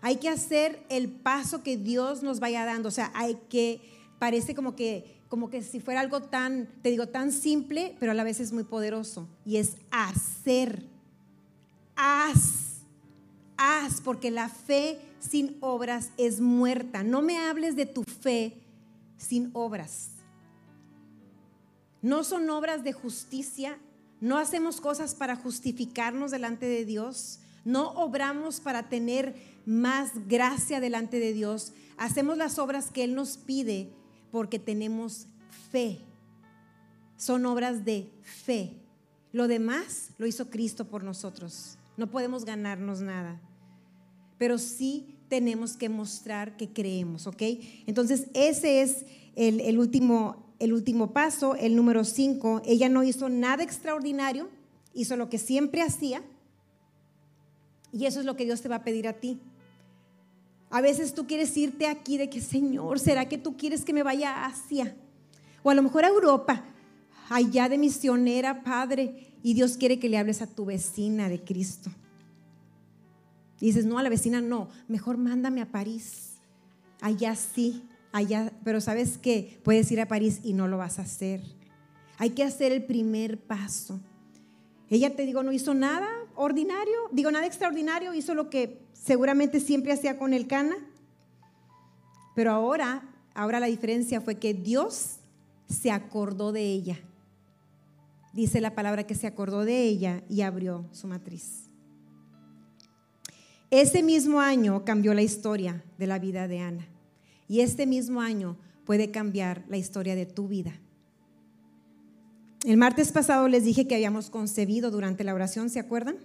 [0.00, 2.88] Hay que hacer el paso que Dios nos vaya dando.
[2.88, 3.80] O sea, hay que
[4.18, 8.14] parece como que, como que si fuera algo tan, te digo, tan simple, pero a
[8.14, 9.28] la vez es muy poderoso.
[9.44, 10.84] Y es hacer.
[11.96, 12.80] Haz.
[13.56, 17.02] Haz, porque la fe sin obras es muerta.
[17.02, 18.54] No me hables de tu fe
[19.16, 20.10] sin obras.
[22.02, 23.78] No son obras de justicia.
[24.20, 27.40] No hacemos cosas para justificarnos delante de Dios.
[27.64, 29.34] No obramos para tener
[29.64, 31.72] más gracia delante de Dios.
[31.96, 33.88] Hacemos las obras que Él nos pide
[34.30, 35.26] porque tenemos
[35.70, 36.00] fe.
[37.16, 38.74] Son obras de fe.
[39.32, 41.78] Lo demás lo hizo Cristo por nosotros.
[41.96, 43.40] No podemos ganarnos nada.
[44.38, 47.42] Pero sí tenemos que mostrar que creemos, ¿ok?
[47.86, 52.62] Entonces, ese es el, último, el último paso, el número cinco.
[52.64, 54.48] Ella no hizo nada extraordinario,
[54.94, 56.22] hizo lo que siempre hacía.
[57.92, 59.40] Y eso es lo que Dios te va a pedir a ti.
[60.70, 64.04] A veces tú quieres irte aquí de que, Señor, ¿será que tú quieres que me
[64.04, 64.94] vaya a Asia?
[65.64, 66.64] O a lo mejor a Europa,
[67.28, 71.90] allá de misionera, Padre, y Dios quiere que le hables a tu vecina de Cristo.
[73.60, 76.34] Dices, no, a la vecina no, mejor mándame a París.
[77.00, 77.82] Allá sí,
[78.12, 81.42] allá, pero sabes que puedes ir a París y no lo vas a hacer.
[82.18, 84.00] Hay que hacer el primer paso.
[84.90, 89.92] Ella te digo, no hizo nada ordinario, digo nada extraordinario, hizo lo que seguramente siempre
[89.92, 90.76] hacía con el cana.
[92.34, 93.02] Pero ahora,
[93.34, 95.16] ahora la diferencia fue que Dios
[95.68, 96.98] se acordó de ella.
[98.32, 101.68] Dice la palabra que se acordó de ella y abrió su matriz.
[103.70, 106.86] Ese mismo año cambió la historia de la vida de Ana.
[107.52, 110.72] Y este mismo año puede cambiar la historia de tu vida.
[112.64, 116.16] El martes pasado les dije que habíamos concebido durante la oración, ¿se acuerdan?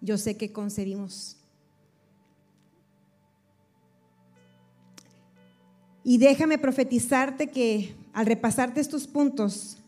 [0.00, 1.36] yo sé que concebimos.
[6.04, 9.78] Y déjame profetizarte que al repasarte estos puntos,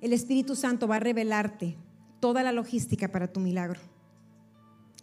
[0.00, 1.76] el Espíritu Santo va a revelarte
[2.18, 3.78] toda la logística para tu milagro.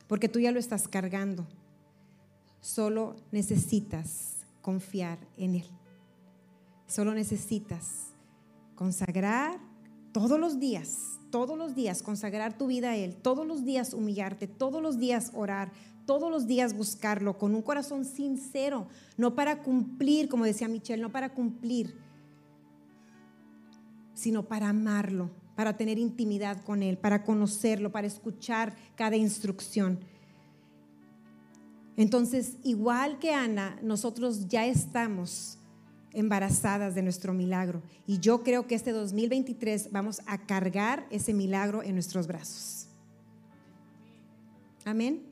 [0.10, 1.48] Porque tú ya lo estás cargando.
[2.66, 5.70] Solo necesitas confiar en Él.
[6.88, 8.08] Solo necesitas
[8.76, 9.60] consagrar
[10.12, 14.48] todos los días todos los días consagrar tu vida a Él, todos los días humillarte,
[14.48, 15.70] todos los días orar,
[16.06, 18.88] todos los días buscarlo con un corazón sincero,
[19.18, 21.94] no para cumplir, como decía Michelle, no para cumplir,
[24.14, 30.00] sino para amarlo, para tener intimidad con Él, para conocerlo, para escuchar cada instrucción.
[31.98, 35.58] Entonces, igual que Ana, nosotros ya estamos
[36.16, 37.82] embarazadas de nuestro milagro.
[38.08, 42.88] Y yo creo que este 2023 vamos a cargar ese milagro en nuestros brazos.
[44.86, 45.24] Amén.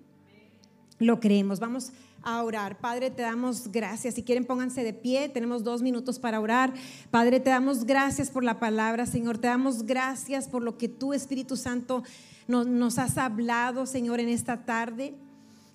[1.00, 1.60] Lo creemos.
[1.60, 1.92] Vamos
[2.22, 2.80] a orar.
[2.80, 4.16] Padre, te damos gracias.
[4.16, 5.30] Si quieren, pónganse de pie.
[5.30, 6.74] Tenemos dos minutos para orar.
[7.12, 9.38] Padre, te damos gracias por la palabra, Señor.
[9.38, 12.04] Te damos gracias por lo que tú, Espíritu Santo,
[12.48, 15.16] nos, nos has hablado, Señor, en esta tarde.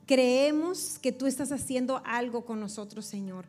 [0.09, 3.47] Creemos que tú estás haciendo algo con nosotros, Señor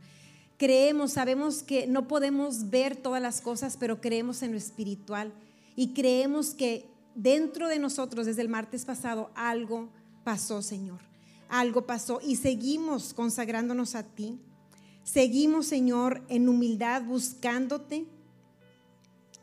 [0.60, 5.32] creemos, sabemos que no podemos ver todas las cosas, pero creemos en lo espiritual
[5.76, 6.86] y creemos que
[7.16, 9.90] dentro de nosotros desde el martes pasado algo
[10.26, 11.00] pasó, Señor.
[11.48, 14.38] Algo pasó y seguimos consagrándonos a ti.
[15.04, 18.06] Seguimos, Señor, en humildad buscándote.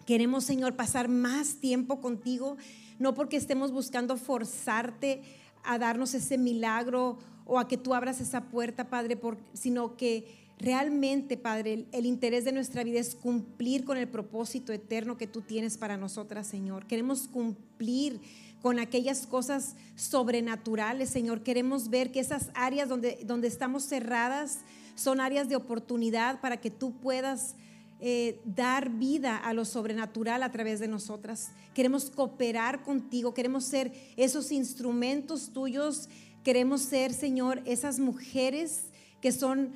[0.04, 2.58] Queremos, Señor, pasar más tiempo contigo,
[2.98, 5.22] no porque estemos buscando forzarte
[5.66, 9.18] a darnos ese milagro o a que tú abras esa puerta, Padre,
[9.52, 15.18] sino que Realmente, Padre, el, interés de nuestra vida es cumplir con el propósito eterno
[15.18, 16.86] que tú tienes para nosotras, Señor.
[16.86, 18.20] Queremos cumplir
[18.62, 21.42] con aquellas cosas sobrenaturales, Señor.
[21.42, 24.60] Queremos ver que esas áreas donde, donde estamos cerradas
[24.94, 27.54] son áreas de oportunidad para que tú puedas
[28.00, 31.50] eh, dar vida a lo sobrenatural a través de nosotras.
[31.74, 36.08] Queremos cooperar contigo, queremos ser esos instrumentos tuyos,
[36.44, 38.84] queremos ser, Señor, esas mujeres
[39.20, 39.72] que son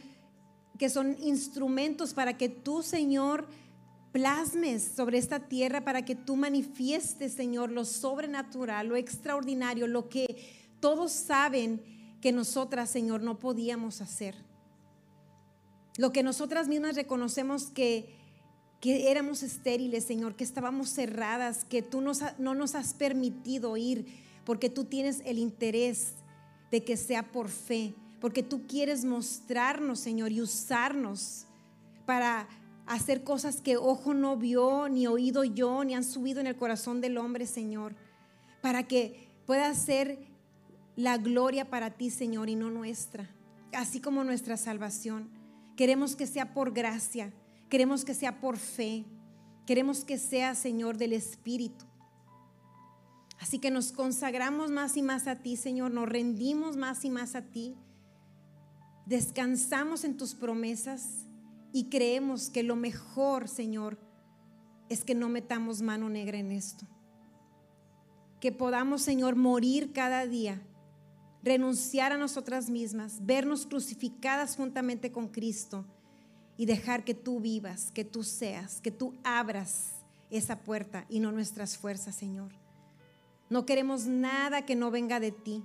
[0.80, 3.46] que son instrumentos para que tú, Señor,
[4.12, 10.26] plasmes sobre esta tierra, para que tú manifiestes, Señor, lo sobrenatural, lo extraordinario, lo que
[10.80, 11.82] todos saben
[12.22, 14.34] que nosotras, Señor, no podíamos hacer.
[15.96, 18.14] Lo que nosotras mismas reconocemos que,
[18.80, 24.06] que éramos estériles, Señor, que estábamos cerradas, que tú no nos has permitido ir,
[24.44, 26.14] porque tú tienes el interés
[26.70, 31.46] de que sea por fe, porque tú quieres mostrarnos, Señor, y usarnos
[32.06, 32.48] para
[32.86, 37.00] hacer cosas que ojo no vio, ni oído yo, ni han subido en el corazón
[37.00, 37.94] del hombre, Señor,
[38.60, 40.18] para que pueda ser
[40.96, 43.30] la gloria para ti, Señor, y no nuestra,
[43.72, 45.39] así como nuestra salvación.
[45.80, 47.32] Queremos que sea por gracia,
[47.70, 49.06] queremos que sea por fe,
[49.64, 51.86] queremos que sea, Señor, del Espíritu.
[53.38, 57.34] Así que nos consagramos más y más a ti, Señor, nos rendimos más y más
[57.34, 57.78] a ti,
[59.06, 61.26] descansamos en tus promesas
[61.72, 63.98] y creemos que lo mejor, Señor,
[64.90, 66.86] es que no metamos mano negra en esto.
[68.38, 70.60] Que podamos, Señor, morir cada día,
[71.42, 75.86] renunciar a nosotras mismas, vernos crucificadas juntamente con Cristo
[76.56, 79.92] y dejar que tú vivas, que tú seas, que tú abras
[80.30, 82.52] esa puerta y no nuestras fuerzas, Señor.
[83.48, 85.64] No queremos nada que no venga de ti.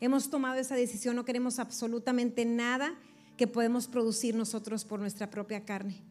[0.00, 2.94] Hemos tomado esa decisión, no queremos absolutamente nada
[3.36, 6.02] que podemos producir nosotros por nuestra propia carne.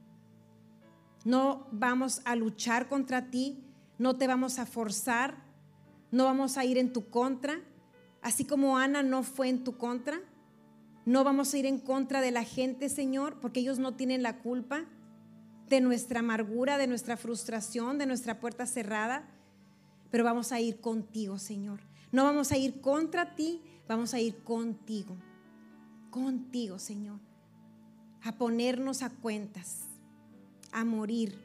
[1.24, 3.64] No vamos a luchar contra ti,
[3.98, 5.44] no te vamos a forzar,
[6.12, 7.62] no vamos a ir en tu contra,
[8.26, 10.20] así como Ana no fue en tu contra.
[11.06, 14.40] No vamos a ir en contra de la gente, Señor, porque ellos no tienen la
[14.40, 14.84] culpa
[15.70, 19.32] de nuestra amargura, de nuestra frustración, de nuestra puerta cerrada
[20.16, 21.82] pero vamos a ir contigo, Señor.
[22.14, 25.18] No vamos a ir contra ti, vamos a ir contigo.
[26.10, 27.20] Contigo, Señor.
[28.24, 29.82] A ponernos a cuentas,
[30.72, 31.38] a morir,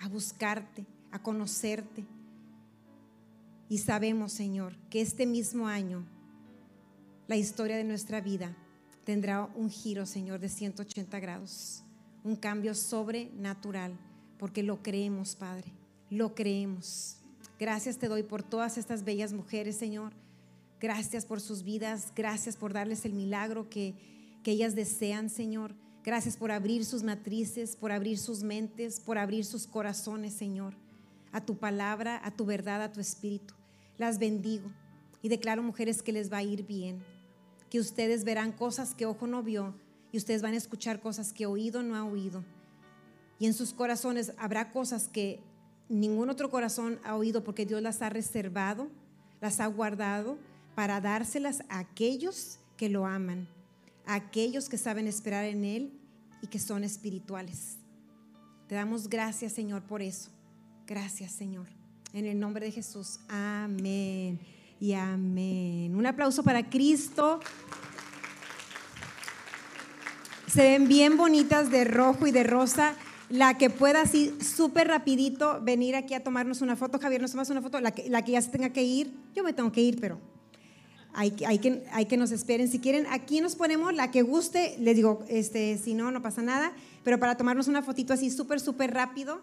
[0.00, 2.04] a buscarte, a conocerte.
[3.68, 6.04] Y sabemos, Señor, que este mismo año
[7.28, 8.56] la historia de nuestra vida
[9.04, 11.84] tendrá un giro, Señor, de 180 grados,
[12.24, 13.92] un cambio sobrenatural,
[14.38, 15.70] porque lo creemos, Padre,
[16.10, 17.18] lo creemos.
[17.58, 20.14] Gracias te doy por todas estas bellas mujeres, Señor.
[20.80, 22.12] Gracias por sus vidas.
[22.16, 23.94] Gracias por darles el milagro que,
[24.42, 25.74] que ellas desean, Señor.
[26.04, 30.74] Gracias por abrir sus matrices, por abrir sus mentes, por abrir sus corazones, Señor,
[31.32, 33.52] a tu palabra, a tu verdad, a tu espíritu.
[33.98, 34.70] Las bendigo
[35.20, 37.02] y declaro, mujeres, que les va a ir bien,
[37.70, 39.74] que ustedes verán cosas que ojo no vio
[40.12, 42.44] y ustedes van a escuchar cosas que oído no ha oído.
[43.38, 45.40] Y en sus corazones habrá cosas que
[45.88, 48.88] ningún otro corazón ha oído porque Dios las ha reservado,
[49.40, 50.38] las ha guardado
[50.74, 53.48] para dárselas a aquellos que lo aman,
[54.06, 55.92] a aquellos que saben esperar en Él
[56.42, 57.76] y que son espirituales.
[58.66, 60.30] Te damos gracias, Señor, por eso.
[60.86, 61.68] Gracias, Señor.
[62.12, 63.20] En el nombre de Jesús.
[63.28, 65.94] Amén y amén.
[65.96, 67.40] Un aplauso para Cristo.
[70.46, 72.94] Se ven bien bonitas de rojo y de rosa.
[73.28, 76.98] La que pueda así súper rapidito venir aquí a tomarnos una foto.
[76.98, 77.80] Javier, ¿nos tomas una foto?
[77.80, 79.12] La que, la que ya se tenga que ir.
[79.34, 80.18] Yo me tengo que ir, pero
[81.12, 82.68] hay, hay, que, hay que nos esperen.
[82.68, 84.76] Si quieren, aquí nos ponemos la que guste.
[84.78, 86.72] Les digo, este, si no, no pasa nada.
[87.04, 89.42] Pero para tomarnos una fotito así súper, súper rápido.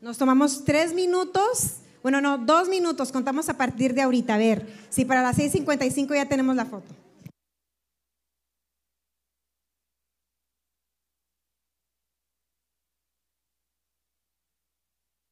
[0.00, 1.78] Nos tomamos tres minutos.
[2.04, 3.10] Bueno, no, dos minutos.
[3.10, 4.34] Contamos a partir de ahorita.
[4.34, 6.94] A ver, si para las 6.55 ya tenemos la foto.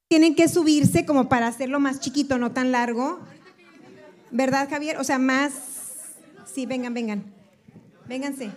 [0.09, 3.19] tienen que subirse como para hacerlo más chiquito, no tan largo.
[4.29, 4.97] ¿Verdad, Javier?
[4.97, 5.53] O sea, más...
[6.45, 7.23] Sí, vengan, vengan.
[8.07, 8.51] Vénganse.